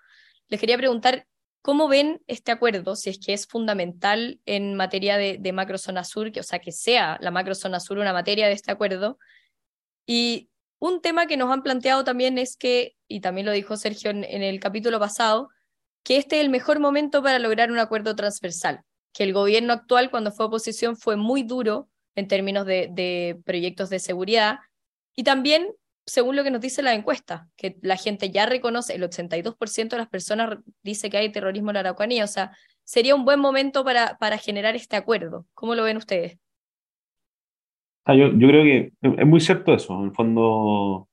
Les 0.48 0.58
quería 0.58 0.78
preguntar 0.78 1.27
cómo 1.62 1.88
ven 1.88 2.22
este 2.26 2.52
acuerdo, 2.52 2.96
si 2.96 3.10
es 3.10 3.18
que 3.18 3.32
es 3.32 3.46
fundamental 3.46 4.40
en 4.46 4.74
materia 4.74 5.16
de, 5.16 5.38
de 5.38 5.52
macrozona 5.52 6.04
sur, 6.04 6.32
que, 6.32 6.40
o 6.40 6.44
sea, 6.44 6.58
que 6.58 6.72
sea 6.72 7.18
la 7.20 7.30
macrozona 7.30 7.80
sur 7.80 7.98
una 7.98 8.12
materia 8.12 8.46
de 8.46 8.54
este 8.54 8.70
acuerdo. 8.70 9.18
Y 10.06 10.48
un 10.78 11.00
tema 11.00 11.26
que 11.26 11.36
nos 11.36 11.50
han 11.50 11.62
planteado 11.62 12.04
también 12.04 12.38
es 12.38 12.56
que, 12.56 12.96
y 13.08 13.20
también 13.20 13.46
lo 13.46 13.52
dijo 13.52 13.76
Sergio 13.76 14.10
en, 14.10 14.24
el 14.24 14.60
capítulo 14.60 14.98
pasado, 15.00 15.48
que 16.04 16.16
este 16.16 16.36
es 16.36 16.44
el 16.44 16.50
mejor 16.50 16.78
momento 16.80 17.22
para 17.22 17.38
lograr 17.38 17.70
un 17.72 17.78
acuerdo 17.78 18.14
transversal, 18.14 18.82
que 19.12 19.24
el 19.24 19.32
gobierno 19.32 19.72
actual 19.72 20.10
cuando 20.10 20.32
fue 20.32 20.46
oposición 20.46 20.96
fue 20.96 21.16
muy 21.16 21.42
duro 21.42 21.88
en 22.14 22.28
términos 22.28 22.64
de, 22.64 22.88
de 22.92 23.40
proyectos 23.44 23.90
de 23.90 23.98
seguridad 23.98 24.60
y 25.16 25.24
también 25.24 25.68
según 26.08 26.36
lo 26.36 26.42
que 26.42 26.50
nos 26.50 26.62
dice 26.62 26.82
la 26.82 26.94
encuesta, 26.94 27.48
que 27.56 27.76
la 27.82 27.96
gente 27.96 28.30
ya 28.30 28.46
reconoce, 28.46 28.94
el 28.94 29.02
82% 29.02 29.90
de 29.90 29.98
las 29.98 30.08
personas 30.08 30.58
dice 30.82 31.10
que 31.10 31.18
hay 31.18 31.30
terrorismo 31.30 31.70
en 31.70 31.74
la 31.74 31.80
Araucanía, 31.80 32.24
o 32.24 32.28
sea, 32.28 32.56
sería 32.82 33.14
un 33.14 33.26
buen 33.26 33.38
momento 33.38 33.84
para, 33.84 34.16
para 34.18 34.38
generar 34.38 34.74
este 34.74 34.96
acuerdo. 34.96 35.44
¿Cómo 35.52 35.74
lo 35.74 35.84
ven 35.84 35.98
ustedes? 35.98 36.38
Ah, 38.06 38.14
yo, 38.14 38.32
yo 38.32 38.48
creo 38.48 38.64
que 38.64 38.92
es 39.02 39.26
muy 39.26 39.40
cierto 39.40 39.74
eso, 39.74 39.98
en 39.98 40.06
el 40.06 40.12
fondo 40.12 41.08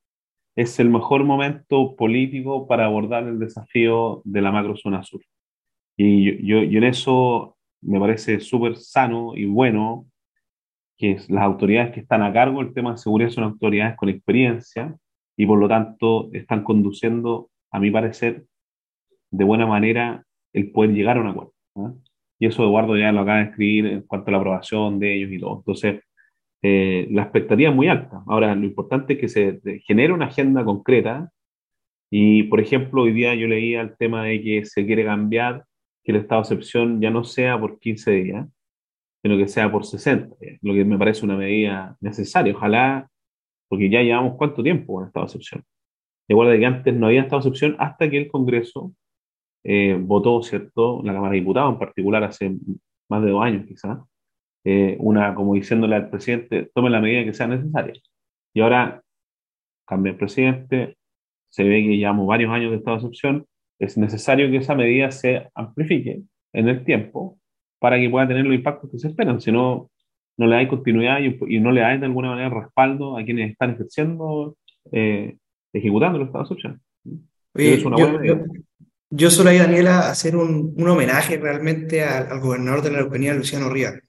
es 0.55 0.79
el 0.79 0.89
mejor 0.89 1.25
momento 1.25 1.93
político 1.97 2.65
para 2.65 2.85
abordar 2.85 3.27
el 3.27 3.37
desafío 3.37 4.21
de 4.23 4.41
la 4.41 4.51
macrozona 4.51 5.03
sur. 5.03 5.21
Y 5.97 6.47
yo, 6.47 6.63
yo 6.63 6.77
en 6.77 6.85
eso 6.85 7.57
me 7.81 7.99
parece 7.99 8.39
súper 8.39 8.77
sano 8.77 9.35
y 9.35 9.45
bueno 9.45 10.05
que 10.97 11.17
las 11.29 11.43
autoridades 11.43 11.93
que 11.93 11.99
están 12.01 12.21
a 12.21 12.31
cargo 12.31 12.63
del 12.63 12.73
tema 12.73 12.91
de 12.91 12.97
seguridad 12.97 13.29
son 13.29 13.43
autoridades 13.45 13.97
con 13.97 14.09
experiencia 14.09 14.95
y 15.37 15.45
por 15.45 15.59
lo 15.59 15.67
tanto 15.67 16.29
están 16.33 16.63
conduciendo, 16.63 17.49
a 17.71 17.79
mi 17.79 17.91
parecer, 17.91 18.45
de 19.31 19.43
buena 19.43 19.65
manera 19.65 20.23
el 20.53 20.71
poder 20.71 20.91
llegar 20.91 21.17
a 21.17 21.21
un 21.21 21.27
acuerdo. 21.27 21.53
Y 22.39 22.47
eso 22.47 22.63
Eduardo 22.63 22.97
ya 22.97 23.11
lo 23.11 23.21
acaba 23.21 23.39
de 23.39 23.45
escribir 23.45 23.85
en 23.87 24.01
cuanto 24.01 24.29
a 24.29 24.31
la 24.31 24.37
aprobación 24.37 24.99
de 24.99 25.15
ellos 25.15 25.31
y 25.31 25.39
todo. 25.39 25.57
Entonces, 25.57 26.01
eh, 26.61 27.07
la 27.11 27.23
expectativa 27.23 27.69
es 27.69 27.75
muy 27.75 27.87
alta. 27.89 28.23
Ahora, 28.27 28.55
lo 28.55 28.65
importante 28.65 29.13
es 29.13 29.19
que 29.19 29.27
se 29.27 29.59
genere 29.85 30.13
una 30.13 30.27
agenda 30.27 30.63
concreta 30.63 31.29
y, 32.09 32.43
por 32.43 32.61
ejemplo, 32.61 33.03
hoy 33.03 33.11
día 33.11 33.35
yo 33.35 33.47
leía 33.47 33.81
el 33.81 33.97
tema 33.97 34.23
de 34.23 34.41
que 34.41 34.65
se 34.65 34.85
quiere 34.85 35.03
cambiar 35.05 35.65
que 36.03 36.11
el 36.11 36.19
estado 36.19 36.41
de 36.41 36.45
excepción 36.45 37.01
ya 37.01 37.09
no 37.09 37.23
sea 37.23 37.59
por 37.59 37.79
15 37.79 38.11
días, 38.11 38.47
sino 39.25 39.37
que 39.39 39.47
sea 39.47 39.71
por 39.71 39.87
60, 39.87 40.35
lo 40.61 40.73
que 40.75 40.85
me 40.85 40.99
parece 40.99 41.25
una 41.25 41.35
medida 41.35 41.97
necesaria. 41.99 42.53
Ojalá, 42.53 43.09
porque 43.67 43.89
ya 43.89 44.03
llevamos 44.03 44.35
cuánto 44.37 44.61
tiempo 44.61 44.93
con 44.93 45.07
estado 45.07 45.25
de 45.25 45.29
excepción. 45.29 45.63
Recuerda 46.29 46.59
que 46.59 46.65
antes 46.67 46.93
no 46.93 47.07
había 47.07 47.21
estado 47.21 47.41
de 47.41 47.49
excepción 47.49 47.75
hasta 47.79 48.07
que 48.07 48.19
el 48.19 48.27
Congreso 48.27 48.93
eh, 49.63 49.97
votó, 49.99 50.43
¿cierto? 50.43 51.01
La 51.03 51.11
Cámara 51.11 51.31
de 51.31 51.39
Diputados 51.39 51.73
en 51.73 51.79
particular 51.79 52.23
hace 52.23 52.55
más 53.09 53.23
de 53.23 53.31
dos 53.31 53.43
años 53.43 53.65
quizás, 53.65 53.97
eh, 54.63 54.95
una 54.99 55.33
como 55.33 55.55
diciéndole 55.55 55.95
al 55.95 56.11
presidente, 56.11 56.69
tome 56.75 56.91
la 56.91 57.01
medida 57.01 57.23
que 57.23 57.33
sea 57.33 57.47
necesaria. 57.47 57.93
Y 58.53 58.61
ahora 58.61 59.01
cambia 59.87 60.11
el 60.11 60.17
presidente, 60.17 60.97
se 61.49 61.63
ve 61.63 61.81
que 61.81 61.97
llevamos 61.97 62.27
varios 62.27 62.51
años 62.51 62.69
de 62.69 62.77
estado 62.77 62.97
de 62.97 63.01
excepción, 63.01 63.47
es 63.79 63.97
necesario 63.97 64.51
que 64.51 64.57
esa 64.57 64.75
medida 64.75 65.09
se 65.09 65.49
amplifique 65.55 66.21
en 66.53 66.69
el 66.69 66.85
tiempo 66.85 67.39
para 67.85 67.99
que 67.99 68.09
pueda 68.09 68.27
tener 68.27 68.43
los 68.43 68.55
impactos 68.55 68.89
que 68.89 68.97
se 68.97 69.09
esperan. 69.09 69.39
Si 69.39 69.51
no, 69.51 69.91
no 70.37 70.47
le 70.47 70.55
da 70.55 70.67
continuidad 70.67 71.19
y, 71.19 71.59
no 71.59 71.71
le 71.71 71.81
da 71.81 71.95
de 71.95 72.07
alguna 72.07 72.31
manera 72.31 72.49
respaldo 72.49 73.15
a 73.15 73.23
quienes 73.23 73.51
están 73.51 73.75
ejerciendo, 73.75 74.57
eh, 74.91 75.37
ejecutando 75.71 76.17
el 76.17 76.25
Estado 76.25 76.45
social. 76.47 76.79
yo, 79.11 79.29
solo 79.29 79.51
ahí, 79.51 79.59
Daniela, 79.59 80.09
hacer 80.09 80.35
un, 80.35 80.73
un 80.75 80.87
homenaje 80.87 81.37
realmente 81.37 82.03
al, 82.03 82.31
al, 82.31 82.39
gobernador 82.39 82.81
de 82.81 82.89
la 82.89 82.97
Araucanía, 82.97 83.35
Luciano 83.35 83.69
Rivas, 83.69 83.99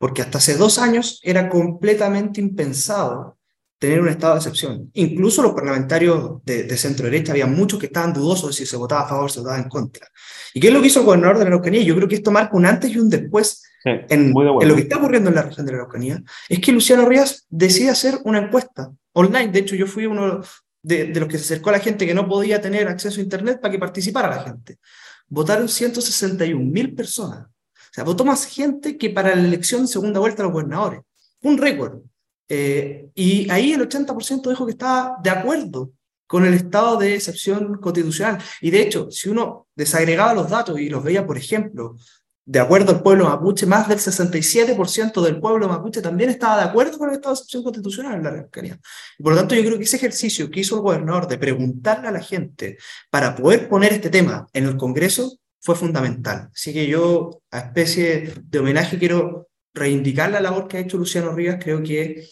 porque 0.00 0.22
hasta 0.22 0.38
hace 0.38 0.56
dos 0.56 0.80
años 0.80 1.20
era 1.22 1.48
completamente 1.48 2.40
impensado 2.40 3.38
tener 3.82 4.00
un 4.00 4.08
estado 4.08 4.34
de 4.34 4.38
excepción. 4.38 4.90
Incluso 4.92 5.42
los 5.42 5.54
parlamentarios 5.54 6.40
de, 6.44 6.76
centro 6.76 7.06
derecha, 7.06 7.32
había 7.32 7.48
muchos 7.48 7.80
que 7.80 7.86
estaban 7.86 8.12
dudosos 8.12 8.50
de 8.50 8.52
si 8.52 8.64
se 8.64 8.76
votaba 8.76 9.02
a 9.02 9.08
favor 9.08 9.24
o 9.24 9.28
se 9.28 9.40
votaba 9.40 9.58
en 9.58 9.68
contra. 9.68 10.06
¿Y 10.54 10.60
qué 10.60 10.68
es 10.68 10.72
lo 10.72 10.80
que 10.80 10.86
hizo 10.86 11.00
el 11.00 11.06
gobernador 11.06 11.38
de 11.38 11.44
la 11.44 11.48
Araucanía? 11.48 11.82
Yo 11.82 11.96
creo 11.96 12.06
que 12.06 12.14
esto 12.14 12.30
marca 12.30 12.56
un 12.56 12.64
antes 12.64 12.92
y 12.92 12.98
un 13.00 13.10
después 13.10 13.60
en, 13.84 14.32
lo 14.32 14.76
que 14.76 14.82
está 14.82 14.98
ocurriendo 14.98 15.30
en 15.30 15.34
la 15.34 15.42
región 15.42 15.66
de 15.66 15.72
la 15.72 15.78
Araucanía. 15.78 16.22
Es 16.48 16.60
que 16.60 16.70
Luciano 16.70 17.06
Rías 17.06 17.44
decide 17.50 17.90
hacer 17.90 18.20
una 18.22 18.38
encuesta 18.38 18.92
online. 19.14 19.50
De 19.50 19.58
hecho, 19.58 19.74
yo 19.74 19.88
fui 19.88 20.06
uno 20.06 20.42
de, 20.80 21.06
de 21.06 21.18
los 21.20 21.28
que 21.28 21.38
se 21.38 21.44
acercó 21.46 21.70
a 21.70 21.72
la 21.72 21.80
gente 21.80 22.06
que 22.06 22.14
no 22.14 22.28
podía 22.28 22.60
tener 22.60 22.86
acceso 22.86 23.18
a 23.18 23.24
Internet 23.24 23.58
para 23.60 23.72
que 23.72 23.80
participara 23.80 24.28
la 24.28 24.44
gente. 24.44 24.78
Votaron 25.26 25.68
161 25.68 26.64
mil 26.64 26.94
personas. 26.94 27.46
O 27.46 27.94
sea, 27.94 28.04
votó 28.04 28.24
más 28.24 28.44
gente 28.44 28.96
que 28.96 29.10
para 29.10 29.34
la 29.34 29.42
elección 29.42 29.88
segunda 29.88 30.20
vuelta 30.20 30.44
de 30.44 30.44
los 30.44 30.52
gobernadores. 30.52 31.00
Un 31.42 31.58
récord. 31.58 31.98
Eh, 32.48 33.08
y 33.14 33.50
ahí 33.50 33.72
el 33.72 33.88
80% 33.88 34.48
dijo 34.50 34.66
que 34.66 34.72
estaba 34.72 35.16
de 35.22 35.30
acuerdo 35.30 35.92
con 36.26 36.46
el 36.46 36.54
estado 36.54 36.96
de 36.96 37.14
excepción 37.14 37.74
constitucional. 37.74 38.38
Y 38.60 38.70
de 38.70 38.80
hecho, 38.80 39.10
si 39.10 39.28
uno 39.28 39.68
desagregaba 39.74 40.32
los 40.34 40.48
datos 40.48 40.80
y 40.80 40.88
los 40.88 41.04
veía, 41.04 41.26
por 41.26 41.36
ejemplo, 41.36 41.96
de 42.44 42.58
acuerdo 42.58 42.92
al 42.92 43.02
pueblo 43.02 43.26
mapuche, 43.26 43.66
más 43.66 43.88
del 43.88 43.98
67% 43.98 45.22
del 45.22 45.40
pueblo 45.40 45.68
mapuche 45.68 46.02
también 46.02 46.30
estaba 46.30 46.56
de 46.56 46.68
acuerdo 46.70 46.98
con 46.98 47.10
el 47.10 47.16
estado 47.16 47.34
de 47.34 47.38
excepción 47.38 47.62
constitucional 47.62 48.14
en 48.14 48.22
la 48.22 48.30
Araucanía. 48.30 48.80
Por 49.18 49.32
lo 49.32 49.38
tanto, 49.38 49.54
yo 49.54 49.62
creo 49.62 49.78
que 49.78 49.84
ese 49.84 49.96
ejercicio 49.96 50.50
que 50.50 50.60
hizo 50.60 50.76
el 50.76 50.82
gobernador 50.82 51.28
de 51.28 51.38
preguntarle 51.38 52.08
a 52.08 52.12
la 52.12 52.20
gente 52.20 52.78
para 53.10 53.36
poder 53.36 53.68
poner 53.68 53.92
este 53.92 54.10
tema 54.10 54.46
en 54.52 54.64
el 54.64 54.76
Congreso 54.76 55.38
fue 55.60 55.76
fundamental. 55.76 56.50
Así 56.52 56.72
que 56.72 56.86
yo, 56.88 57.42
a 57.50 57.58
especie 57.60 58.32
de 58.42 58.58
homenaje, 58.58 58.98
quiero 58.98 59.48
reivindicar 59.74 60.30
la 60.30 60.40
labor 60.40 60.68
que 60.68 60.76
ha 60.76 60.80
hecho 60.80 60.98
Luciano 60.98 61.32
Rivas. 61.32 61.58
Creo 61.60 61.82
que 61.82 62.24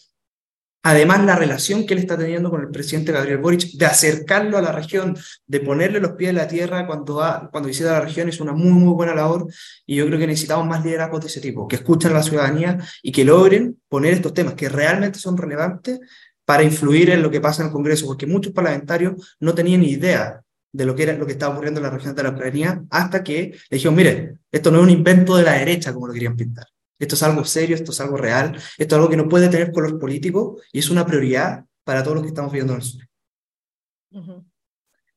Además, 0.83 1.23
la 1.25 1.37
relación 1.37 1.85
que 1.85 1.93
él 1.93 2.01
está 2.01 2.17
teniendo 2.17 2.49
con 2.49 2.63
el 2.63 2.71
presidente 2.71 3.13
Gabriel 3.13 3.37
Boric, 3.37 3.73
de 3.73 3.85
acercarlo 3.85 4.57
a 4.57 4.63
la 4.63 4.73
región, 4.73 5.15
de 5.47 5.61
ponerle 5.61 6.01
los 6.01 6.13
pies 6.13 6.31
en 6.31 6.37
la 6.37 6.49
tierra 6.49 6.87
cuando, 6.87 7.17
va, 7.17 7.51
cuando 7.51 7.69
visita 7.69 7.93
la 7.93 8.01
región, 8.01 8.31
es 8.31 8.41
una 8.41 8.53
muy, 8.53 8.73
muy 8.73 8.95
buena 8.95 9.15
labor. 9.15 9.47
Y 9.85 9.97
yo 9.97 10.07
creo 10.07 10.19
que 10.19 10.27
necesitamos 10.27 10.67
más 10.67 10.83
liderazgos 10.83 11.21
de 11.21 11.27
ese 11.27 11.41
tipo, 11.43 11.69
que 11.69 11.77
escuchen 11.77 12.13
a 12.13 12.15
la 12.15 12.23
ciudadanía 12.23 12.79
y 13.03 13.13
que 13.13 13.27
logren 13.27 13.79
poner 13.89 14.15
estos 14.15 14.33
temas 14.33 14.55
que 14.55 14.71
realmente 14.71 15.19
son 15.19 15.37
relevantes 15.37 16.01
para 16.47 16.63
influir 16.63 17.11
en 17.11 17.23
lo 17.23 17.31
que 17.31 17.43
pasa 17.43 17.61
en 17.63 17.69
el 17.69 17.73
Congreso, 17.73 18.07
porque 18.07 18.27
muchos 18.27 18.55
parlamentarios 18.55 19.37
no 19.39 19.55
tenían 19.55 19.83
ni 19.83 19.91
idea 19.91 20.41
de 20.73 20.87
lo 20.87 20.95
que 20.95 21.03
era 21.03 21.13
lo 21.13 21.27
que 21.27 21.33
estaba 21.33 21.53
ocurriendo 21.53 21.81
en 21.81 21.85
la 21.85 21.91
región 21.91 22.15
de 22.15 22.23
la 22.23 22.31
Ucrania 22.31 22.83
hasta 22.89 23.23
que 23.23 23.55
le 23.69 23.77
dijeron, 23.77 23.97
mire, 23.97 24.39
esto 24.51 24.71
no 24.71 24.79
es 24.79 24.85
un 24.85 24.91
invento 24.91 25.37
de 25.37 25.43
la 25.43 25.53
derecha 25.53 25.93
como 25.93 26.07
lo 26.07 26.15
querían 26.15 26.37
pintar. 26.37 26.67
Esto 27.01 27.17
es 27.17 27.23
algo 27.25 27.45
serio, 27.45 27.75
esto 27.75 27.91
es 27.91 28.01
algo 28.01 28.17
real, 28.17 28.55
esto 28.79 28.95
es 28.95 28.99
algo 28.99 29.09
que 29.09 29.17
no 29.17 29.29
puede 29.29 29.49
tener 29.49 29.73
color 29.73 29.99
político 29.99 30.61
y 30.71 30.79
es 30.79 30.91
una 30.91 31.05
prioridad 31.05 31.65
para 31.83 32.05
todos 32.05 32.15
los 32.15 32.23
que 32.23 32.29
estamos 32.29 32.53
viviendo 32.53 32.75
en 32.75 32.81
el 32.81 32.85
sur. 32.85 33.09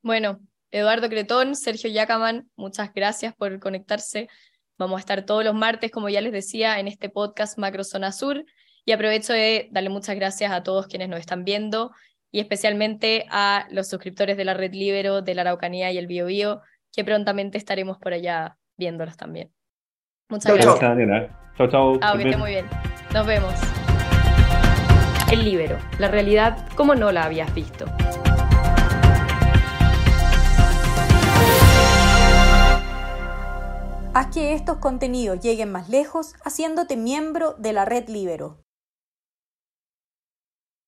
Bueno, 0.01 0.39
Eduardo 0.71 1.09
Cretón, 1.09 1.55
Sergio 1.55 1.89
Yacaman, 1.89 2.49
muchas 2.55 2.91
gracias 2.93 3.35
por 3.35 3.59
conectarse. 3.59 4.29
Vamos 4.77 4.97
a 4.97 4.99
estar 5.01 5.25
todos 5.25 5.43
los 5.43 5.53
martes, 5.53 5.91
como 5.91 6.09
ya 6.09 6.21
les 6.21 6.31
decía, 6.31 6.79
en 6.79 6.87
este 6.87 7.09
podcast 7.09 7.59
Macrozona 7.59 8.11
Sur. 8.11 8.43
Y 8.85 8.91
aprovecho 8.91 9.31
de 9.31 9.69
darle 9.71 9.89
muchas 9.89 10.15
gracias 10.15 10.51
a 10.51 10.63
todos 10.63 10.87
quienes 10.87 11.09
nos 11.09 11.19
están 11.19 11.45
viendo 11.45 11.91
y 12.31 12.39
especialmente 12.39 13.25
a 13.29 13.67
los 13.69 13.87
suscriptores 13.87 14.35
de 14.35 14.43
la 14.43 14.55
Red 14.55 14.73
Libero, 14.73 15.21
de 15.21 15.35
la 15.35 15.41
Araucanía 15.41 15.91
y 15.91 15.97
el 15.97 16.07
Bio, 16.07 16.25
Bio 16.25 16.61
que 16.91 17.03
prontamente 17.03 17.57
estaremos 17.57 17.97
por 17.97 18.13
allá 18.13 18.57
viéndolos 18.77 19.17
también. 19.17 19.51
Muchas 20.29 20.53
gracias. 20.53 21.42
Chao, 21.57 21.69
chao. 21.69 21.99
Ah, 22.01 22.17
que 22.17 22.35
muy 22.35 22.51
bien. 22.51 22.65
Nos 23.13 23.27
vemos. 23.27 23.53
El 25.31 25.45
libero, 25.45 25.77
la 25.99 26.07
realidad 26.07 26.67
como 26.75 26.95
no 26.95 27.11
la 27.11 27.23
habías 27.23 27.53
visto. 27.53 27.85
Haz 34.15 34.27
que 34.27 34.53
estos 34.53 34.77
contenidos 34.77 35.39
lleguen 35.39 35.71
más 35.71 35.89
lejos 35.89 36.33
haciéndote 36.43 36.97
miembro 36.97 37.55
de 37.57 37.73
la 37.73 37.85
red 37.85 38.07
Libero. 38.09 38.62